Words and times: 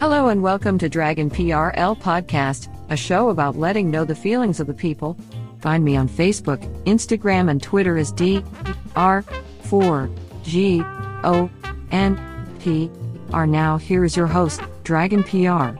Hello 0.00 0.28
and 0.28 0.44
welcome 0.44 0.78
to 0.78 0.88
Dragon 0.88 1.28
PRL 1.28 2.00
Podcast, 2.00 2.68
a 2.88 2.96
show 2.96 3.30
about 3.30 3.56
letting 3.56 3.90
know 3.90 4.04
the 4.04 4.14
feelings 4.14 4.60
of 4.60 4.68
the 4.68 4.72
people. 4.72 5.18
Find 5.58 5.84
me 5.84 5.96
on 5.96 6.08
Facebook, 6.08 6.60
Instagram, 6.84 7.50
and 7.50 7.60
Twitter 7.60 7.98
as 7.98 8.12
D 8.12 8.44
R 8.94 9.22
4 9.62 10.08
G 10.44 10.82
O 11.24 11.50
N 11.90 12.16
P 12.60 12.88
R. 13.32 13.44
Now, 13.44 13.76
here 13.76 14.04
is 14.04 14.16
your 14.16 14.28
host, 14.28 14.60
Dragon 14.84 15.24
PR. 15.24 15.76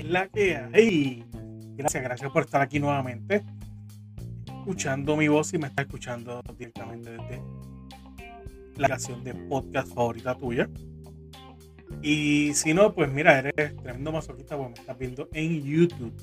Es 0.00 0.06
la 0.06 0.28
que 0.28 0.56
hay? 0.56 1.24
Gracias, 1.76 2.02
gracias 2.02 2.30
por 2.30 2.44
estar 2.44 2.60
aquí 2.60 2.80
nuevamente. 2.80 3.42
Escuchando 4.46 5.16
mi 5.16 5.28
voz 5.28 5.52
y 5.54 5.58
me 5.58 5.66
está 5.66 5.82
escuchando 5.82 6.42
directamente 6.56 7.10
desde 7.10 7.42
la 8.76 8.88
canción 8.88 9.22
de 9.24 9.34
podcast 9.34 9.92
favorita 9.92 10.34
tuya. 10.34 10.68
Y 12.00 12.54
si 12.54 12.72
no, 12.72 12.94
pues 12.94 13.12
mira, 13.12 13.38
eres 13.38 13.76
tremendo 13.76 14.12
masoquista 14.12 14.56
porque 14.56 14.72
me 14.72 14.80
estás 14.80 14.98
viendo 14.98 15.28
en 15.32 15.62
YouTube. 15.62 16.14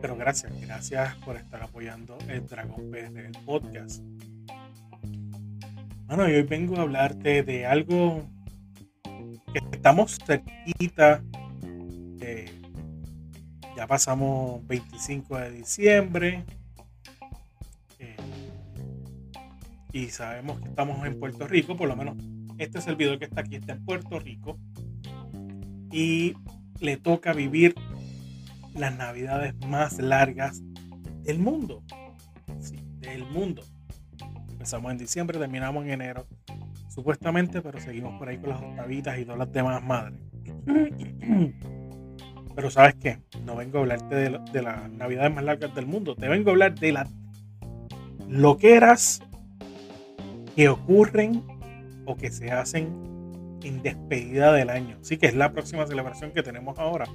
Pero 0.00 0.16
gracias, 0.16 0.52
gracias 0.60 1.16
por 1.18 1.36
estar 1.36 1.62
apoyando 1.62 2.18
el 2.28 2.46
Dragon 2.46 2.90
PR, 2.90 3.18
el 3.18 3.32
podcast. 3.44 4.02
Bueno, 6.06 6.28
y 6.28 6.34
hoy 6.34 6.42
vengo 6.42 6.76
a 6.76 6.82
hablarte 6.82 7.42
de 7.42 7.64
algo 7.64 8.22
que 9.02 9.60
estamos 9.72 10.18
cerquita 10.24 11.22
ya 13.84 13.86
pasamos 13.86 14.66
25 14.66 15.36
de 15.36 15.50
diciembre 15.50 16.44
eh, 17.98 18.16
y 19.92 20.06
sabemos 20.06 20.58
que 20.62 20.68
estamos 20.68 21.06
en 21.06 21.20
Puerto 21.20 21.46
Rico, 21.46 21.76
por 21.76 21.88
lo 21.88 21.94
menos 21.94 22.16
este 22.56 22.80
servidor 22.80 23.18
que 23.18 23.26
está 23.26 23.42
aquí 23.42 23.56
está 23.56 23.74
en 23.74 23.84
Puerto 23.84 24.18
Rico 24.18 24.56
y 25.92 26.32
le 26.80 26.96
toca 26.96 27.34
vivir 27.34 27.74
las 28.74 28.96
navidades 28.96 29.54
más 29.66 29.98
largas 29.98 30.62
del 31.22 31.38
mundo. 31.38 31.82
Del 33.00 33.26
mundo. 33.26 33.62
Empezamos 34.50 34.92
en 34.92 34.98
diciembre, 34.98 35.38
terminamos 35.38 35.84
en 35.84 35.90
enero, 35.90 36.26
supuestamente, 36.88 37.60
pero 37.60 37.78
seguimos 37.80 38.18
por 38.18 38.30
ahí 38.30 38.38
con 38.38 38.48
las 38.48 38.62
octavitas 38.62 39.18
y 39.18 39.24
todas 39.24 39.40
las 39.40 39.52
demás 39.52 39.84
madres. 39.84 40.18
Pero 42.54 42.70
sabes 42.70 42.94
qué, 42.94 43.18
no 43.44 43.56
vengo 43.56 43.78
a 43.78 43.80
hablarte 43.82 44.14
de, 44.14 44.40
de 44.52 44.62
las 44.62 44.90
navidades 44.90 45.34
más 45.34 45.44
largas 45.44 45.74
del 45.74 45.86
mundo, 45.86 46.14
te 46.14 46.28
vengo 46.28 46.50
a 46.50 46.52
hablar 46.52 46.74
de 46.74 46.92
las 46.92 47.10
loqueras 48.28 49.22
que 50.54 50.68
ocurren 50.68 51.42
o 52.06 52.16
que 52.16 52.30
se 52.30 52.50
hacen 52.50 53.58
en 53.62 53.82
despedida 53.82 54.52
del 54.52 54.70
año. 54.70 54.98
Sí 55.02 55.16
que 55.16 55.26
es 55.26 55.34
la 55.34 55.52
próxima 55.52 55.86
celebración 55.86 56.32
que 56.32 56.42
tenemos 56.42 56.78
ahora, 56.78 57.06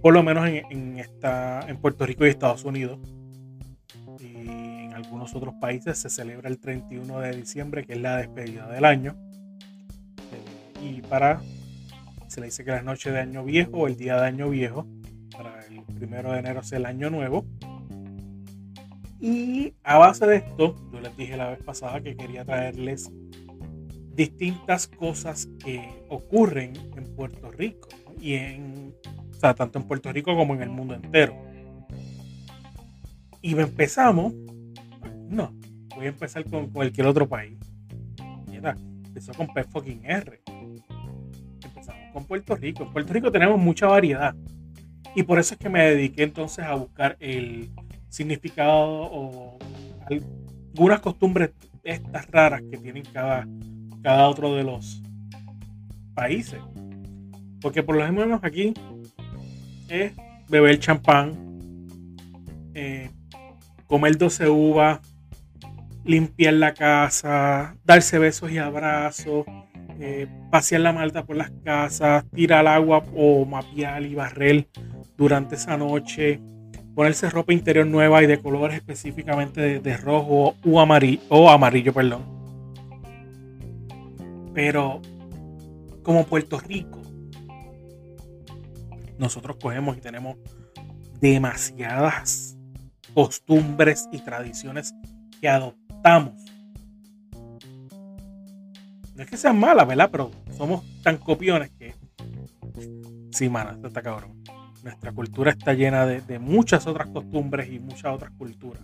por 0.00 0.14
lo 0.14 0.22
menos 0.22 0.48
en, 0.48 0.64
en, 0.70 0.98
esta, 0.98 1.60
en 1.68 1.76
Puerto 1.76 2.06
Rico 2.06 2.26
y 2.26 2.30
Estados 2.30 2.64
Unidos. 2.64 2.98
Y 4.18 4.36
en 4.36 4.92
algunos 4.94 5.34
otros 5.34 5.54
países 5.60 5.98
se 5.98 6.10
celebra 6.10 6.48
el 6.48 6.58
31 6.58 7.20
de 7.20 7.36
diciembre, 7.36 7.84
que 7.84 7.94
es 7.94 8.00
la 8.00 8.16
despedida 8.16 8.68
del 8.68 8.84
año. 8.84 9.16
Eh, 10.32 10.82
y 10.82 11.02
para 11.02 11.40
se 12.32 12.40
le 12.40 12.46
dice 12.46 12.64
que 12.64 12.70
la 12.70 12.82
noche 12.82 13.10
de 13.10 13.20
año 13.20 13.44
viejo 13.44 13.72
o 13.72 13.86
el 13.86 13.96
día 13.98 14.16
de 14.16 14.26
año 14.26 14.48
viejo. 14.48 14.86
Para 15.36 15.66
el 15.66 15.82
primero 15.82 16.32
de 16.32 16.38
enero 16.38 16.60
es 16.60 16.72
el 16.72 16.86
año 16.86 17.10
nuevo. 17.10 17.44
Y 19.20 19.74
a 19.84 19.98
base 19.98 20.26
de 20.26 20.36
esto, 20.36 20.74
yo 20.90 21.00
les 21.00 21.14
dije 21.14 21.36
la 21.36 21.50
vez 21.50 21.62
pasada 21.62 22.00
que 22.00 22.16
quería 22.16 22.42
traerles 22.46 23.10
distintas 24.14 24.86
cosas 24.86 25.46
que 25.62 25.86
ocurren 26.08 26.72
en 26.96 27.04
Puerto 27.14 27.50
Rico 27.50 27.88
y 28.18 28.34
en, 28.34 28.94
o 29.30 29.34
sea, 29.34 29.54
tanto 29.54 29.78
en 29.78 29.84
Puerto 29.86 30.10
Rico 30.10 30.34
como 30.34 30.54
en 30.54 30.62
el 30.62 30.70
mundo 30.70 30.94
entero. 30.94 31.36
Y 33.42 33.58
empezamos, 33.58 34.32
no, 35.28 35.52
voy 35.94 36.06
a 36.06 36.08
empezar 36.08 36.44
con 36.46 36.70
cualquier 36.70 37.06
otro 37.06 37.28
país. 37.28 37.58
Mira, 38.50 38.74
empezó 39.04 39.34
con 39.34 39.48
P 39.52 39.64
fucking 39.64 40.06
R 40.06 40.40
con 42.12 42.24
Puerto 42.24 42.54
Rico. 42.54 42.84
En 42.84 42.92
Puerto 42.92 43.12
Rico 43.12 43.32
tenemos 43.32 43.58
mucha 43.58 43.86
variedad. 43.86 44.34
Y 45.14 45.22
por 45.22 45.38
eso 45.38 45.54
es 45.54 45.60
que 45.60 45.68
me 45.68 45.82
dediqué 45.82 46.22
entonces 46.22 46.64
a 46.64 46.74
buscar 46.74 47.16
el 47.20 47.70
significado 48.08 48.88
o 48.88 49.58
algunas 50.74 51.00
costumbres 51.00 51.50
estas 51.82 52.30
raras 52.30 52.62
que 52.70 52.78
tienen 52.78 53.04
cada, 53.12 53.46
cada 54.02 54.28
otro 54.28 54.54
de 54.54 54.64
los 54.64 55.02
países. 56.14 56.60
Porque 57.60 57.82
por 57.82 57.96
lo 57.96 58.12
menos 58.12 58.40
aquí 58.42 58.74
es 59.88 60.12
beber 60.48 60.78
champán, 60.78 61.88
eh, 62.74 63.10
comer 63.86 64.16
12 64.16 64.48
uvas, 64.48 65.00
limpiar 66.04 66.54
la 66.54 66.74
casa, 66.74 67.76
darse 67.84 68.18
besos 68.18 68.50
y 68.50 68.58
abrazos, 68.58 69.44
eh, 70.04 70.26
pasear 70.50 70.80
la 70.80 70.92
malta 70.92 71.24
por 71.24 71.36
las 71.36 71.52
casas, 71.62 72.24
tirar 72.34 72.66
agua 72.66 73.04
o 73.14 73.44
mapear 73.44 74.02
y 74.02 74.16
barrer 74.16 74.66
durante 75.16 75.54
esa 75.54 75.76
noche, 75.76 76.40
ponerse 76.96 77.30
ropa 77.30 77.52
interior 77.52 77.86
nueva 77.86 78.20
y 78.20 78.26
de 78.26 78.40
colores 78.40 78.78
específicamente 78.78 79.60
de, 79.60 79.78
de 79.78 79.96
rojo 79.96 80.56
o 80.64 80.80
amarillo, 80.80 81.20
o 81.28 81.48
amarillo, 81.48 81.92
perdón. 81.92 82.24
Pero 84.52 85.00
como 86.02 86.26
Puerto 86.26 86.58
Rico, 86.58 87.00
nosotros 89.18 89.58
cogemos 89.62 89.96
y 89.96 90.00
tenemos 90.00 90.36
demasiadas 91.20 92.58
costumbres 93.14 94.08
y 94.10 94.18
tradiciones 94.18 94.92
que 95.40 95.48
adoptamos 95.48 96.41
no 99.14 99.22
es 99.22 99.28
que 99.28 99.36
sean 99.36 99.58
malas, 99.58 99.86
¿verdad? 99.86 100.08
Pero 100.10 100.30
somos 100.56 100.84
tan 101.02 101.18
copiones 101.18 101.70
que. 101.78 101.94
Sí, 103.30 103.48
mano, 103.48 103.72
esto 103.72 103.88
está 103.88 104.02
cabrón. 104.02 104.42
Nuestra 104.82 105.12
cultura 105.12 105.52
está 105.52 105.74
llena 105.74 106.06
de, 106.06 106.38
muchas 106.38 106.86
otras 106.86 107.08
costumbres 107.08 107.70
y 107.70 107.78
muchas 107.78 108.06
otras 108.06 108.32
culturas. 108.32 108.82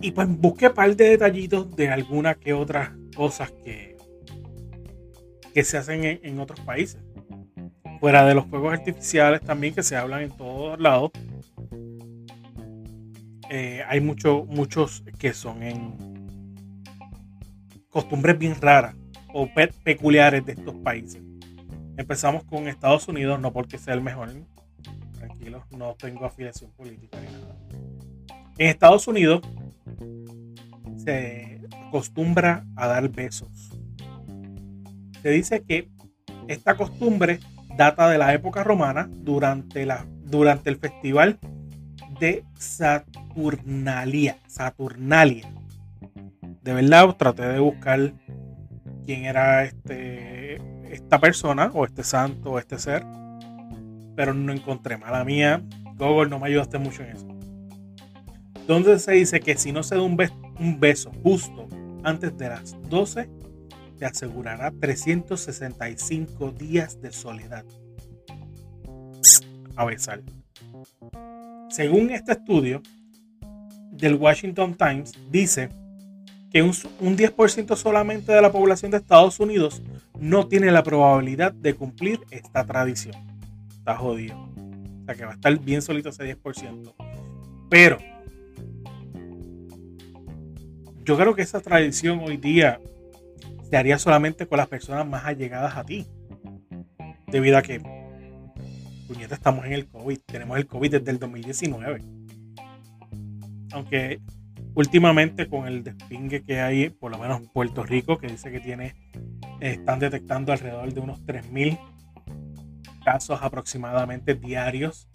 Y 0.00 0.12
pues 0.12 0.26
busqué 0.28 0.68
un 0.68 0.74
par 0.74 0.96
de 0.96 1.10
detallitos 1.10 1.76
de 1.76 1.90
algunas 1.90 2.38
que 2.38 2.54
otras 2.54 2.92
cosas 3.14 3.52
que, 3.62 3.96
que 5.52 5.62
se 5.62 5.76
hacen 5.76 6.04
en, 6.22 6.40
otros 6.40 6.60
países. 6.60 7.02
Fuera 7.98 8.24
de 8.24 8.34
los 8.34 8.46
fuegos 8.46 8.72
artificiales 8.72 9.42
también 9.42 9.74
que 9.74 9.82
se 9.82 9.96
hablan 9.96 10.22
en 10.22 10.30
todos 10.30 10.80
lados. 10.80 11.10
Eh, 13.50 13.82
hay 13.86 14.00
mucho, 14.00 14.46
muchos 14.48 15.04
que 15.18 15.34
son 15.34 15.62
en, 15.62 16.09
costumbres 17.90 18.38
bien 18.38 18.54
raras 18.60 18.94
o 19.32 19.46
pe 19.52 19.68
peculiares 19.84 20.44
de 20.46 20.52
estos 20.52 20.74
países. 20.76 21.22
Empezamos 21.96 22.44
con 22.44 22.68
Estados 22.68 23.06
Unidos, 23.08 23.40
no 23.40 23.52
porque 23.52 23.78
sea 23.78 23.94
el 23.94 24.00
mejor, 24.00 24.30
tranquilos, 25.12 25.62
no 25.70 25.94
tengo 25.94 26.24
afiliación 26.24 26.70
política 26.70 27.18
ni 27.20 27.32
nada. 27.32 27.56
En 28.58 28.68
Estados 28.68 29.06
Unidos 29.06 29.42
se 30.96 31.60
acostumbra 31.88 32.64
a 32.76 32.86
dar 32.86 33.08
besos. 33.08 33.70
Se 35.22 35.30
dice 35.30 35.62
que 35.62 35.88
esta 36.48 36.76
costumbre 36.76 37.40
data 37.76 38.08
de 38.08 38.18
la 38.18 38.32
época 38.32 38.64
romana 38.64 39.08
durante, 39.10 39.84
la, 39.84 40.06
durante 40.24 40.70
el 40.70 40.76
festival 40.76 41.38
de 42.18 42.44
Saturnalia. 42.58 44.38
Saturnalia 44.46 45.59
de 46.62 46.72
verdad 46.74 47.16
traté 47.16 47.42
de 47.46 47.58
buscar 47.58 48.12
quién 49.04 49.24
era 49.24 49.64
este 49.64 50.60
esta 50.90 51.20
persona 51.20 51.70
o 51.72 51.84
este 51.84 52.02
santo 52.02 52.52
o 52.52 52.58
este 52.58 52.78
ser, 52.78 53.04
pero 54.16 54.34
no 54.34 54.52
encontré 54.52 54.96
mala 54.96 55.24
mía. 55.24 55.62
Google 55.96 56.28
no 56.28 56.38
me 56.38 56.48
ayudaste 56.48 56.78
mucho 56.78 57.02
en 57.02 57.10
eso. 57.10 57.26
Donde 58.66 58.98
se 58.98 59.12
dice 59.12 59.40
que 59.40 59.56
si 59.56 59.72
no 59.72 59.82
se 59.82 59.94
da 59.94 60.02
un, 60.02 60.18
un 60.58 60.80
beso 60.80 61.10
justo 61.22 61.68
antes 62.02 62.36
de 62.36 62.48
las 62.48 62.76
12, 62.88 63.28
te 63.98 64.06
asegurará 64.06 64.72
365 64.72 66.52
días 66.52 67.00
de 67.00 67.12
soledad. 67.12 67.64
A 69.76 69.84
besar. 69.84 70.22
Según 71.68 72.10
este 72.10 72.32
estudio 72.32 72.82
del 73.92 74.16
Washington 74.16 74.74
Times, 74.74 75.12
dice 75.30 75.68
que 76.50 76.62
un, 76.62 76.72
10% 76.72 77.76
solamente 77.76 78.32
de 78.32 78.42
la 78.42 78.50
población 78.50 78.90
de 78.90 78.96
Estados 78.96 79.38
Unidos 79.38 79.82
no 80.18 80.48
tiene 80.48 80.70
la 80.72 80.82
probabilidad 80.82 81.52
de 81.52 81.74
cumplir 81.74 82.20
esta 82.30 82.64
tradición. 82.66 83.14
Está 83.70 83.96
jodido. 83.96 84.36
O 84.36 85.04
sea 85.06 85.14
que 85.14 85.24
va 85.24 85.30
a 85.30 85.34
estar 85.34 85.58
bien 85.60 85.80
solito 85.80 86.08
ese 86.08 86.36
10%. 86.36 86.92
Pero 87.70 87.98
yo 91.04 91.16
creo 91.16 91.34
que 91.34 91.42
esa 91.42 91.60
tradición 91.60 92.20
hoy 92.20 92.36
día 92.36 92.80
se 93.68 93.76
haría 93.76 93.98
solamente 93.98 94.46
con 94.46 94.58
las 94.58 94.66
personas 94.66 95.06
más 95.06 95.24
allegadas 95.24 95.76
a 95.76 95.84
ti. 95.84 96.06
Debido 97.28 97.58
a 97.58 97.62
que, 97.62 97.80
puñeta, 99.06 99.36
estamos 99.36 99.64
en 99.66 99.72
el 99.72 99.86
COVID. 99.86 100.18
Tenemos 100.26 100.58
el 100.58 100.66
COVID 100.66 100.90
desde 100.90 101.12
el 101.12 101.20
2019. 101.20 102.02
Aunque 103.72 104.20
últimamente 104.74 105.48
con 105.48 105.66
el 105.66 105.82
despingue 105.82 106.42
que 106.42 106.60
hay, 106.60 106.90
por 106.90 107.10
lo 107.10 107.18
menos 107.18 107.40
en 107.40 107.48
Puerto 107.48 107.82
Rico, 107.82 108.18
que 108.18 108.28
dice 108.28 108.50
que 108.50 108.60
tiene, 108.60 108.94
están 109.60 109.98
detectando 109.98 110.52
alrededor 110.52 110.92
de 110.92 111.00
unos 111.00 111.20
3.000 111.26 111.78
casos 113.04 113.40
aproximadamente 113.42 114.34
diarios, 114.34 115.08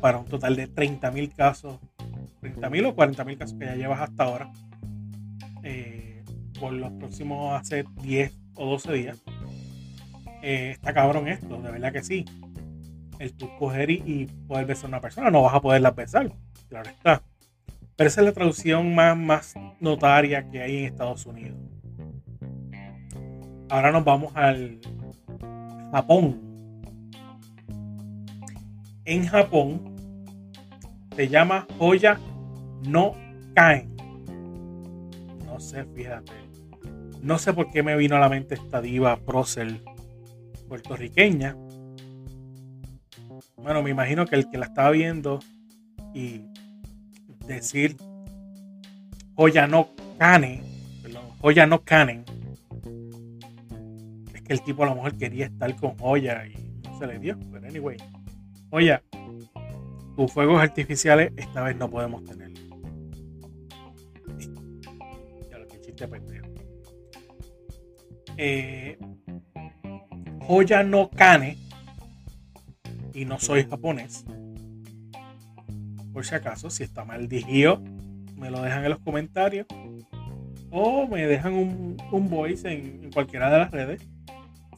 para 0.00 0.18
un 0.18 0.26
total 0.26 0.56
de 0.56 0.72
30.000 0.72 1.34
casos, 1.34 1.78
30.000 2.40 2.86
o 2.86 2.96
40.000 2.96 3.38
casos 3.38 3.58
que 3.58 3.66
ya 3.66 3.74
llevas 3.74 4.00
hasta 4.00 4.24
ahora, 4.24 4.52
eh, 5.62 6.24
por 6.58 6.72
los 6.72 6.92
próximos 6.92 7.60
hace 7.60 7.84
10 8.02 8.32
o 8.54 8.66
12 8.66 8.92
días. 8.92 9.22
Eh, 10.42 10.70
está 10.72 10.92
cabrón 10.92 11.28
esto, 11.28 11.60
de 11.60 11.70
verdad 11.70 11.92
que 11.92 12.02
sí. 12.02 12.24
El 13.18 13.32
tú 13.34 13.48
coger 13.58 13.90
y, 13.90 14.02
y 14.04 14.26
poder 14.48 14.66
besar 14.66 14.86
a 14.86 14.88
una 14.88 15.00
persona, 15.00 15.30
no 15.30 15.42
vas 15.42 15.54
a 15.54 15.60
poderla 15.60 15.92
besar, 15.92 16.32
claro 16.68 16.90
está 16.90 17.22
pero 17.96 18.08
esa 18.08 18.20
es 18.20 18.26
la 18.26 18.32
traducción 18.32 18.94
más, 18.94 19.16
más 19.16 19.54
notaria 19.80 20.48
que 20.50 20.62
hay 20.62 20.78
en 20.78 20.84
Estados 20.86 21.26
Unidos. 21.26 21.58
Ahora 23.68 23.90
nos 23.90 24.04
vamos 24.04 24.32
al 24.34 24.80
Japón. 25.92 26.40
En 29.04 29.26
Japón 29.26 29.94
se 31.16 31.28
llama 31.28 31.66
joya 31.78 32.18
no 32.86 33.14
caen. 33.54 33.94
No 35.46 35.60
sé, 35.60 35.84
fíjate. 35.94 36.32
No 37.22 37.38
sé 37.38 37.52
por 37.52 37.70
qué 37.70 37.82
me 37.82 37.96
vino 37.96 38.16
a 38.16 38.20
la 38.20 38.28
mente 38.28 38.54
esta 38.54 38.80
diva 38.80 39.16
prócer 39.16 39.80
puertorriqueña. 40.68 41.56
Bueno, 43.56 43.82
me 43.82 43.90
imagino 43.90 44.26
que 44.26 44.34
el 44.34 44.50
que 44.50 44.58
la 44.58 44.66
estaba 44.66 44.90
viendo 44.90 45.38
y 46.14 46.51
decir 47.52 47.96
joya 49.34 49.66
no 49.66 49.88
cane, 50.18 50.62
joya 51.40 51.66
no 51.66 51.82
canen, 51.82 52.24
es 54.34 54.42
que 54.42 54.52
el 54.52 54.62
tipo 54.62 54.84
a 54.84 54.86
lo 54.86 54.94
mejor 54.96 55.16
quería 55.16 55.46
estar 55.46 55.74
con 55.76 55.96
joya 55.98 56.46
y 56.46 56.54
no 56.84 56.98
se 56.98 57.06
le 57.06 57.18
dio. 57.18 57.38
Pero 57.50 57.66
anyway, 57.66 57.96
joya, 58.70 59.02
tus 60.16 60.32
fuegos 60.32 60.60
artificiales 60.60 61.32
esta 61.36 61.62
vez 61.62 61.76
no 61.76 61.90
podemos 61.90 62.24
tener. 62.24 62.52
Ya 65.50 65.58
lo 65.58 65.66
que 65.68 65.80
chiste 65.80 66.06
pendejo. 66.06 66.46
Eh, 68.36 68.98
joya 70.40 70.82
no 70.82 71.10
cane 71.10 71.58
y 73.14 73.24
no 73.24 73.38
soy 73.38 73.64
japonés 73.64 74.24
por 76.12 76.24
si 76.26 76.34
acaso, 76.34 76.70
si 76.70 76.82
está 76.82 77.04
mal 77.04 77.28
digido, 77.28 77.80
me 78.36 78.50
lo 78.50 78.60
dejan 78.60 78.84
en 78.84 78.90
los 78.90 79.00
comentarios. 79.00 79.66
O 80.70 81.06
me 81.06 81.26
dejan 81.26 81.54
un, 81.54 82.28
voice 82.30 82.70
en, 82.70 83.10
cualquiera 83.12 83.50
de 83.50 83.58
las 83.58 83.70
redes 83.70 84.02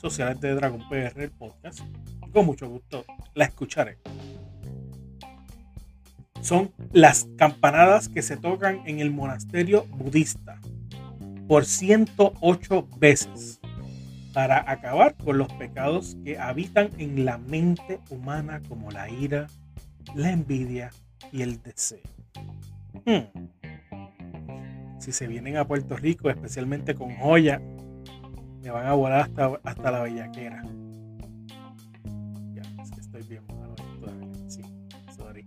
sociales 0.00 0.40
de 0.40 0.54
Dragon 0.54 0.82
PR, 0.88 1.31
podcast. 1.31 1.81
Con 2.32 2.46
mucho 2.46 2.69
gusto 2.69 3.04
la 3.34 3.44
escucharé. 3.44 3.98
Son 6.40 6.72
las 6.92 7.26
campanadas 7.38 8.08
que 8.08 8.22
se 8.22 8.37
tocan 8.37 8.80
en 8.87 9.00
el 9.00 9.10
monasterio 9.10 9.84
budista 9.84 10.60
por 11.48 11.64
108 11.64 12.88
veces 12.98 13.60
para 14.34 14.69
acabar 14.70 15.14
con 15.14 15.38
los 15.38 15.50
pecados 15.54 16.16
que 16.25 16.38
habitan 16.38 16.90
en 16.98 17.25
la 17.25 17.38
mente 17.38 18.00
humana 18.10 18.60
como 18.69 18.90
la 18.90 19.08
ira, 19.08 19.46
la 20.14 20.32
envidia, 20.32 20.90
y 21.32 21.43
el 21.43 21.62
deseo. 21.62 22.00
Hmm. 23.05 23.49
Si 24.99 25.12
se 25.12 25.26
vienen 25.26 25.56
a 25.56 25.66
Puerto 25.66 25.96
Rico, 25.96 26.31
especialmente 26.31 26.94
con 26.94 27.14
joya, 27.16 27.61
me 28.62 28.70
van 28.70 28.87
a 28.87 28.94
volar 28.94 29.20
hasta, 29.20 29.61
hasta 29.62 29.90
la 29.90 30.02
bellaquera. 30.02 30.62
Ya, 32.55 32.62
estoy 32.99 33.22
bien 33.25 33.43
malo 33.49 33.75
Sí, 34.49 34.62
sorry. 35.14 35.44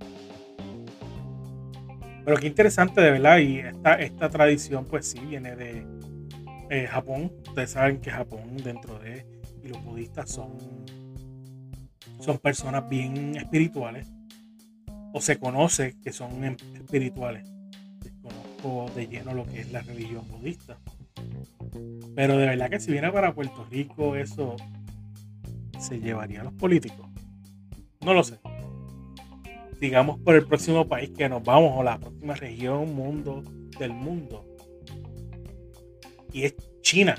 Pero 2.26 2.38
qué 2.38 2.48
interesante 2.48 3.02
de 3.02 3.12
verdad. 3.12 3.40
Y 3.40 3.60
esta, 3.60 3.94
esta 3.96 4.30
tradición, 4.30 4.86
pues 4.86 5.10
sí, 5.10 5.20
viene 5.20 5.56
de 5.56 5.86
eh, 6.70 6.86
Japón. 6.88 7.32
Ustedes 7.48 7.72
saben 7.72 8.00
que 8.00 8.12
Japón, 8.12 8.58
dentro 8.58 9.00
de. 9.00 9.26
Y 9.64 9.70
los 9.70 9.84
budistas 9.84 10.30
son. 10.30 10.58
Son 12.20 12.38
personas 12.38 12.88
bien 12.90 13.36
espirituales 13.38 14.12
o 15.18 15.22
se 15.22 15.40
conoce 15.40 15.96
que 16.04 16.14
son 16.14 16.44
em, 16.44 16.56
espirituales. 16.76 17.44
Desconozco 18.00 18.92
de 18.96 19.08
lleno 19.08 19.34
lo 19.34 19.46
que 19.46 19.62
es 19.62 19.72
la 19.72 19.82
religión 19.82 20.28
budista. 20.28 20.78
Pero 22.16 22.38
de 22.38 22.46
verdad 22.46 22.70
que 22.70 22.80
si 22.80 22.92
viene 22.92 23.12
para 23.12 23.34
Puerto 23.34 23.66
Rico 23.66 24.16
eso 24.16 24.56
se 25.80 26.00
llevaría 26.00 26.42
a 26.42 26.44
los 26.44 26.54
políticos. 26.54 27.08
No 28.02 28.14
lo 28.14 28.24
sé. 28.24 28.38
Digamos 29.82 30.20
por 30.20 30.36
el 30.36 30.46
próximo 30.46 30.88
país 30.88 31.10
que 31.10 31.28
nos 31.28 31.44
vamos 31.44 31.74
o 31.76 31.84
la 31.84 32.00
próxima 32.00 32.36
región, 32.36 32.94
mundo 32.96 33.44
del 33.80 33.94
mundo. 33.94 34.46
Y 36.32 36.44
es 36.44 36.56
China. 36.82 37.16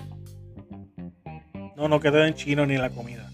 No, 1.77 1.89
no 1.89 1.99
queda 1.99 2.27
en 2.27 2.35
chino 2.35 2.65
ni 2.65 2.77
la 2.77 2.91
comida. 2.91 3.29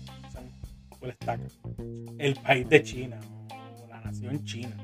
El 2.18 2.34
país 2.36 2.66
de 2.68 2.82
China 2.82 3.20
en 4.22 4.44
China. 4.44 4.76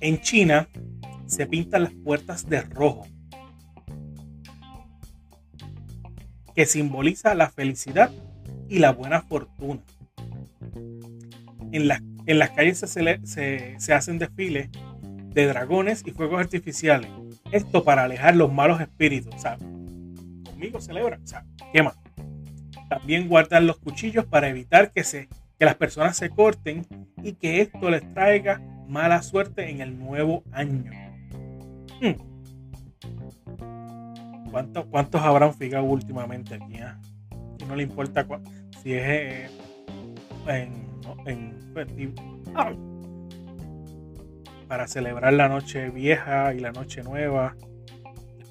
En 0.00 0.20
China 0.20 0.68
se 1.26 1.46
pintan 1.46 1.84
las 1.84 1.94
puertas 1.94 2.48
de 2.48 2.62
rojo, 2.62 3.06
que 6.54 6.66
simboliza 6.66 7.34
la 7.34 7.50
felicidad 7.50 8.10
y 8.68 8.80
la 8.80 8.92
buena 8.92 9.22
fortuna. 9.22 9.80
En, 11.70 11.88
en 12.26 12.38
las 12.38 12.50
calles 12.50 12.78
se, 12.78 13.76
se, 13.78 13.94
hacen 13.94 14.18
desfiles 14.18 14.68
de 15.28 15.46
dragones 15.46 16.02
y 16.04 16.10
fuegos 16.10 16.40
artificiales. 16.40 17.10
Esto 17.52 17.84
para 17.84 18.04
alejar 18.04 18.36
los 18.36 18.52
malos 18.52 18.80
espíritus. 18.80 19.40
Sea, 19.40 19.56
conmigo 19.56 20.80
celebra, 20.80 21.20
sea, 21.24 21.46
quema. 21.72 21.94
También 22.92 23.26
guardan 23.26 23.66
los 23.66 23.78
cuchillos 23.78 24.26
para 24.26 24.50
evitar 24.50 24.92
que, 24.92 25.02
se, 25.02 25.30
que 25.58 25.64
las 25.64 25.76
personas 25.76 26.14
se 26.14 26.28
corten 26.28 26.86
y 27.22 27.32
que 27.32 27.62
esto 27.62 27.88
les 27.88 28.06
traiga 28.12 28.60
mala 28.86 29.22
suerte 29.22 29.70
en 29.70 29.80
el 29.80 29.98
nuevo 29.98 30.42
año. 30.52 30.92
Hmm. 32.02 32.20
¿Cuántos, 34.90 35.22
habrán 35.22 35.54
fijado 35.54 35.84
últimamente 35.84 36.56
aquí? 36.56 36.80
Ah? 36.80 37.00
no 37.66 37.74
le 37.76 37.84
importa 37.84 38.26
si 38.82 38.92
es 38.92 39.02
eh, 39.06 39.50
en, 40.48 41.72
ah. 42.54 42.72
para 44.68 44.86
celebrar 44.86 45.32
la 45.32 45.48
noche 45.48 45.88
vieja 45.88 46.52
y 46.52 46.60
la 46.60 46.72
noche 46.72 47.02
nueva, 47.02 47.56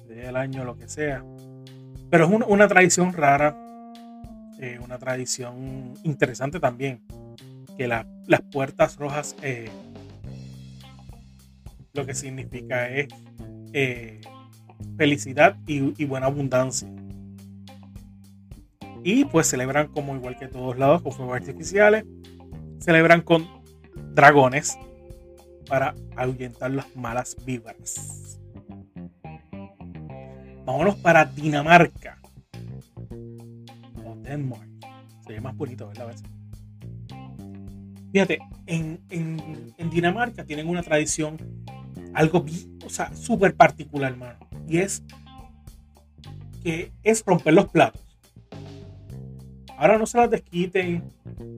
del 0.08 0.34
año, 0.34 0.64
lo 0.64 0.76
que 0.76 0.88
sea. 0.88 1.22
Pero 2.10 2.26
es 2.26 2.44
una 2.48 2.66
tradición 2.66 3.12
rara 3.12 3.61
una 4.82 4.98
tradición 4.98 5.94
interesante 6.04 6.60
también, 6.60 7.02
que 7.76 7.88
las 7.88 8.06
puertas 8.52 8.96
rojas 8.96 9.34
eh, 9.42 9.70
lo 11.92 12.06
que 12.06 12.14
significa 12.14 12.88
es 12.88 13.08
eh, 13.72 14.20
felicidad 14.96 15.56
y, 15.66 16.04
buena 16.04 16.26
abundancia. 16.26 16.88
Y 19.04 19.24
pues 19.24 19.48
celebran 19.48 19.88
como 19.88 20.14
igual 20.14 20.38
que 20.38 20.46
todos 20.46 20.78
lados 20.78 21.02
con 21.02 21.12
fuegos 21.12 21.36
artificiales. 21.36 22.04
Celebran 22.78 23.20
con 23.22 23.48
dragones 24.14 24.78
para 25.68 25.94
ahuyentar 26.16 26.70
las 26.70 26.94
malas 26.96 27.36
vibras. 27.44 28.38
Vámonos 30.64 30.96
para 30.96 31.24
Dinamarca. 31.24 32.21
Denmark. 34.32 34.68
Se 35.24 35.34
ve 35.34 35.40
más 35.40 35.56
bonito, 35.56 35.88
¿verdad? 35.88 36.14
Fíjate, 38.12 38.38
en, 38.66 39.00
en, 39.10 39.74
en, 39.78 39.90
Dinamarca 39.90 40.44
tienen 40.44 40.68
una 40.68 40.82
tradición 40.82 41.38
algo, 42.12 42.44
o 42.84 42.90
sea, 42.90 43.14
súper 43.14 43.54
particular, 43.54 44.12
hermano. 44.12 44.38
Y 44.68 44.78
es 44.78 45.02
que 46.62 46.92
es 47.02 47.24
romper 47.24 47.54
los 47.54 47.68
platos. 47.68 48.02
Ahora 49.76 49.98
no 49.98 50.06
se 50.06 50.18
las 50.18 50.30
desquiten 50.30 51.02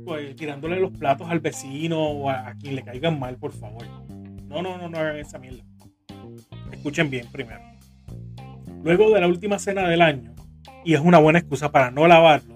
pues, 0.04 0.35
tirándole 0.37 0.81
los 0.81 0.93
platos 0.93 1.28
al 1.28 1.40
vecino 1.40 2.00
o 2.00 2.31
a, 2.31 2.54
quien 2.54 2.76
le 2.76 2.83
caigan 2.83 3.19
mal, 3.19 3.37
por 3.37 3.52
favor. 3.52 3.87
No, 4.49 4.62
no, 4.62 4.78
no, 4.78 4.88
no 4.88 4.99
hagan 4.99 5.16
esa 5.16 5.38
mierda. 5.38 5.62
Escuchen 6.73 7.11
bien 7.11 7.26
primero. 7.31 7.61
Luego 8.83 9.11
de 9.11 9.21
la 9.21 9.28
última 9.28 9.59
cena 9.59 9.88
del 9.88 10.02
año, 10.02 10.35
y 10.85 10.95
es 10.95 11.00
una 11.00 11.19
buena 11.19 11.38
excusa 11.38 11.73
para 11.73 11.90
no 11.90 12.07
lavarlos, 12.07 12.53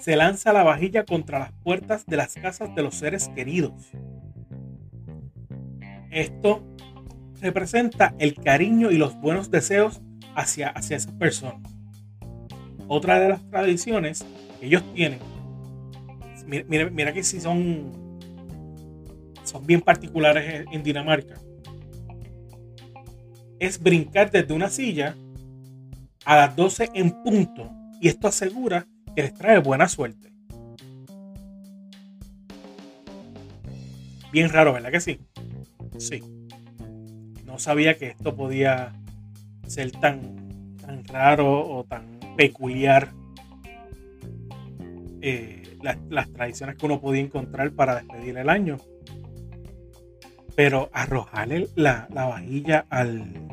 se 0.00 0.16
lanza 0.16 0.52
la 0.52 0.62
vajilla 0.62 1.04
contra 1.04 1.38
las 1.38 1.52
puertas 1.52 2.06
de 2.06 2.16
las 2.16 2.34
casas 2.34 2.74
de 2.74 2.82
los 2.82 2.94
seres 2.94 3.28
queridos. 3.34 3.90
Esto 6.10 6.64
representa 7.40 8.14
el 8.18 8.34
cariño 8.34 8.90
y 8.90 8.98
los 8.98 9.16
buenos 9.20 9.50
deseos 9.50 10.00
hacia, 10.34 10.68
hacia 10.68 10.96
esas 10.96 11.12
personas. 11.12 11.60
Otra 12.86 13.20
de 13.20 13.28
las 13.28 13.50
tradiciones 13.50 14.24
que 14.60 14.66
ellos 14.66 14.82
tienen, 14.94 15.18
mira, 16.46 16.90
mira, 16.90 17.12
que 17.12 17.22
si 17.22 17.40
son, 17.40 18.18
son 19.44 19.66
bien 19.66 19.80
particulares 19.80 20.66
en 20.72 20.82
Dinamarca, 20.82 21.34
es 23.58 23.80
brincar 23.82 24.30
desde 24.30 24.54
una 24.54 24.70
silla 24.70 25.16
a 26.24 26.36
las 26.36 26.56
12 26.56 26.90
en 26.94 27.10
punto 27.22 27.70
y 28.00 28.08
esto 28.08 28.28
asegura 28.28 28.86
que 29.18 29.22
les 29.22 29.34
trae 29.34 29.58
buena 29.58 29.88
suerte. 29.88 30.30
Bien 34.30 34.48
raro, 34.48 34.72
¿verdad 34.72 34.92
que 34.92 35.00
sí? 35.00 35.18
Sí. 35.98 36.22
No 37.44 37.58
sabía 37.58 37.98
que 37.98 38.10
esto 38.10 38.36
podía 38.36 38.92
ser 39.66 39.90
tan, 39.90 40.76
tan 40.76 41.04
raro 41.04 41.68
o 41.68 41.82
tan 41.82 42.20
peculiar 42.36 43.08
eh, 45.20 45.76
las, 45.82 46.32
tradiciones 46.32 46.76
que 46.76 46.86
uno 46.86 47.00
podía 47.00 47.20
encontrar 47.20 47.72
para 47.72 47.96
despedir 47.96 48.38
el 48.38 48.48
año. 48.48 48.76
Pero 50.54 50.90
arrojarle 50.92 51.66
la, 51.74 52.06
vajilla 52.14 52.86
al, 52.88 53.47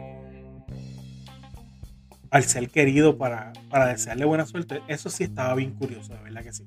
al 2.35 2.43
ser 2.43 2.69
querido 2.69 3.17
para, 3.17 3.53
desearle 3.87 4.25
buena 4.25 4.45
suerte, 4.45 4.81
eso 4.89 5.09
sí 5.09 5.23
estaba 5.23 5.55
bien 5.55 5.71
curioso, 5.71 6.13
de 6.13 6.21
verdad 6.21 6.43
que 6.43 6.51
sí. 6.51 6.65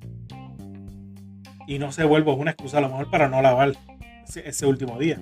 Y 1.66 1.78
no 1.78 1.92
se 1.92 2.04
vuelve 2.04 2.32
una 2.32 2.52
excusa 2.52 2.78
a 2.78 2.80
lo 2.80 2.88
mejor 2.88 3.10
para 3.10 3.28
no 3.28 3.42
lavar 3.42 3.75
ese, 4.34 4.64
último 4.64 4.98
día. 4.98 5.20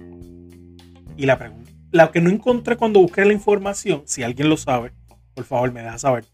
Y 1.16 1.26
la 1.26 1.36
pregunta, 1.36 1.72
la 1.90 2.12
que 2.12 2.20
no 2.20 2.30
encontré 2.30 2.76
cuando 2.76 3.00
busqué 3.00 3.24
la 3.24 3.32
información, 3.32 4.04
si 4.06 4.22
alguien 4.22 4.48
lo 4.48 4.56
sabe, 4.56 4.92
por 5.34 5.44
favor 5.44 5.72
me 5.72 5.82
deja 5.82 5.98
saber 5.98 6.26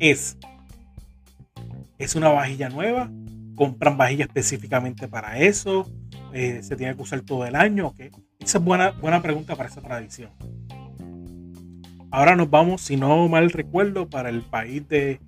es, 0.00 0.36
es 1.98 2.16
una 2.16 2.28
vajilla 2.30 2.70
nueva, 2.70 3.08
compran 3.54 3.96
vajilla 3.96 4.24
específicamente 4.24 5.06
para 5.06 5.38
eso, 5.38 5.88
eh, 6.32 6.60
se 6.64 6.74
tiene 6.74 6.96
que 6.96 7.02
usar 7.02 7.20
todo 7.20 7.46
el 7.46 7.54
año, 7.54 7.94
Esa 8.40 8.58
es 8.58 8.64
buena, 8.64 8.90
buena 8.90 9.22
pregunta 9.22 9.54
para 9.54 9.68
esa 9.68 9.80
tradición. 9.80 10.32
Ahora 12.12 12.36
nos 12.36 12.50
vamos, 12.50 12.82
si 12.82 12.98
no 12.98 13.26
mal 13.26 13.50
recuerdo, 13.50 14.10
para 14.10 14.28
el 14.28 14.42
país 14.42 14.86
de, 14.86 15.18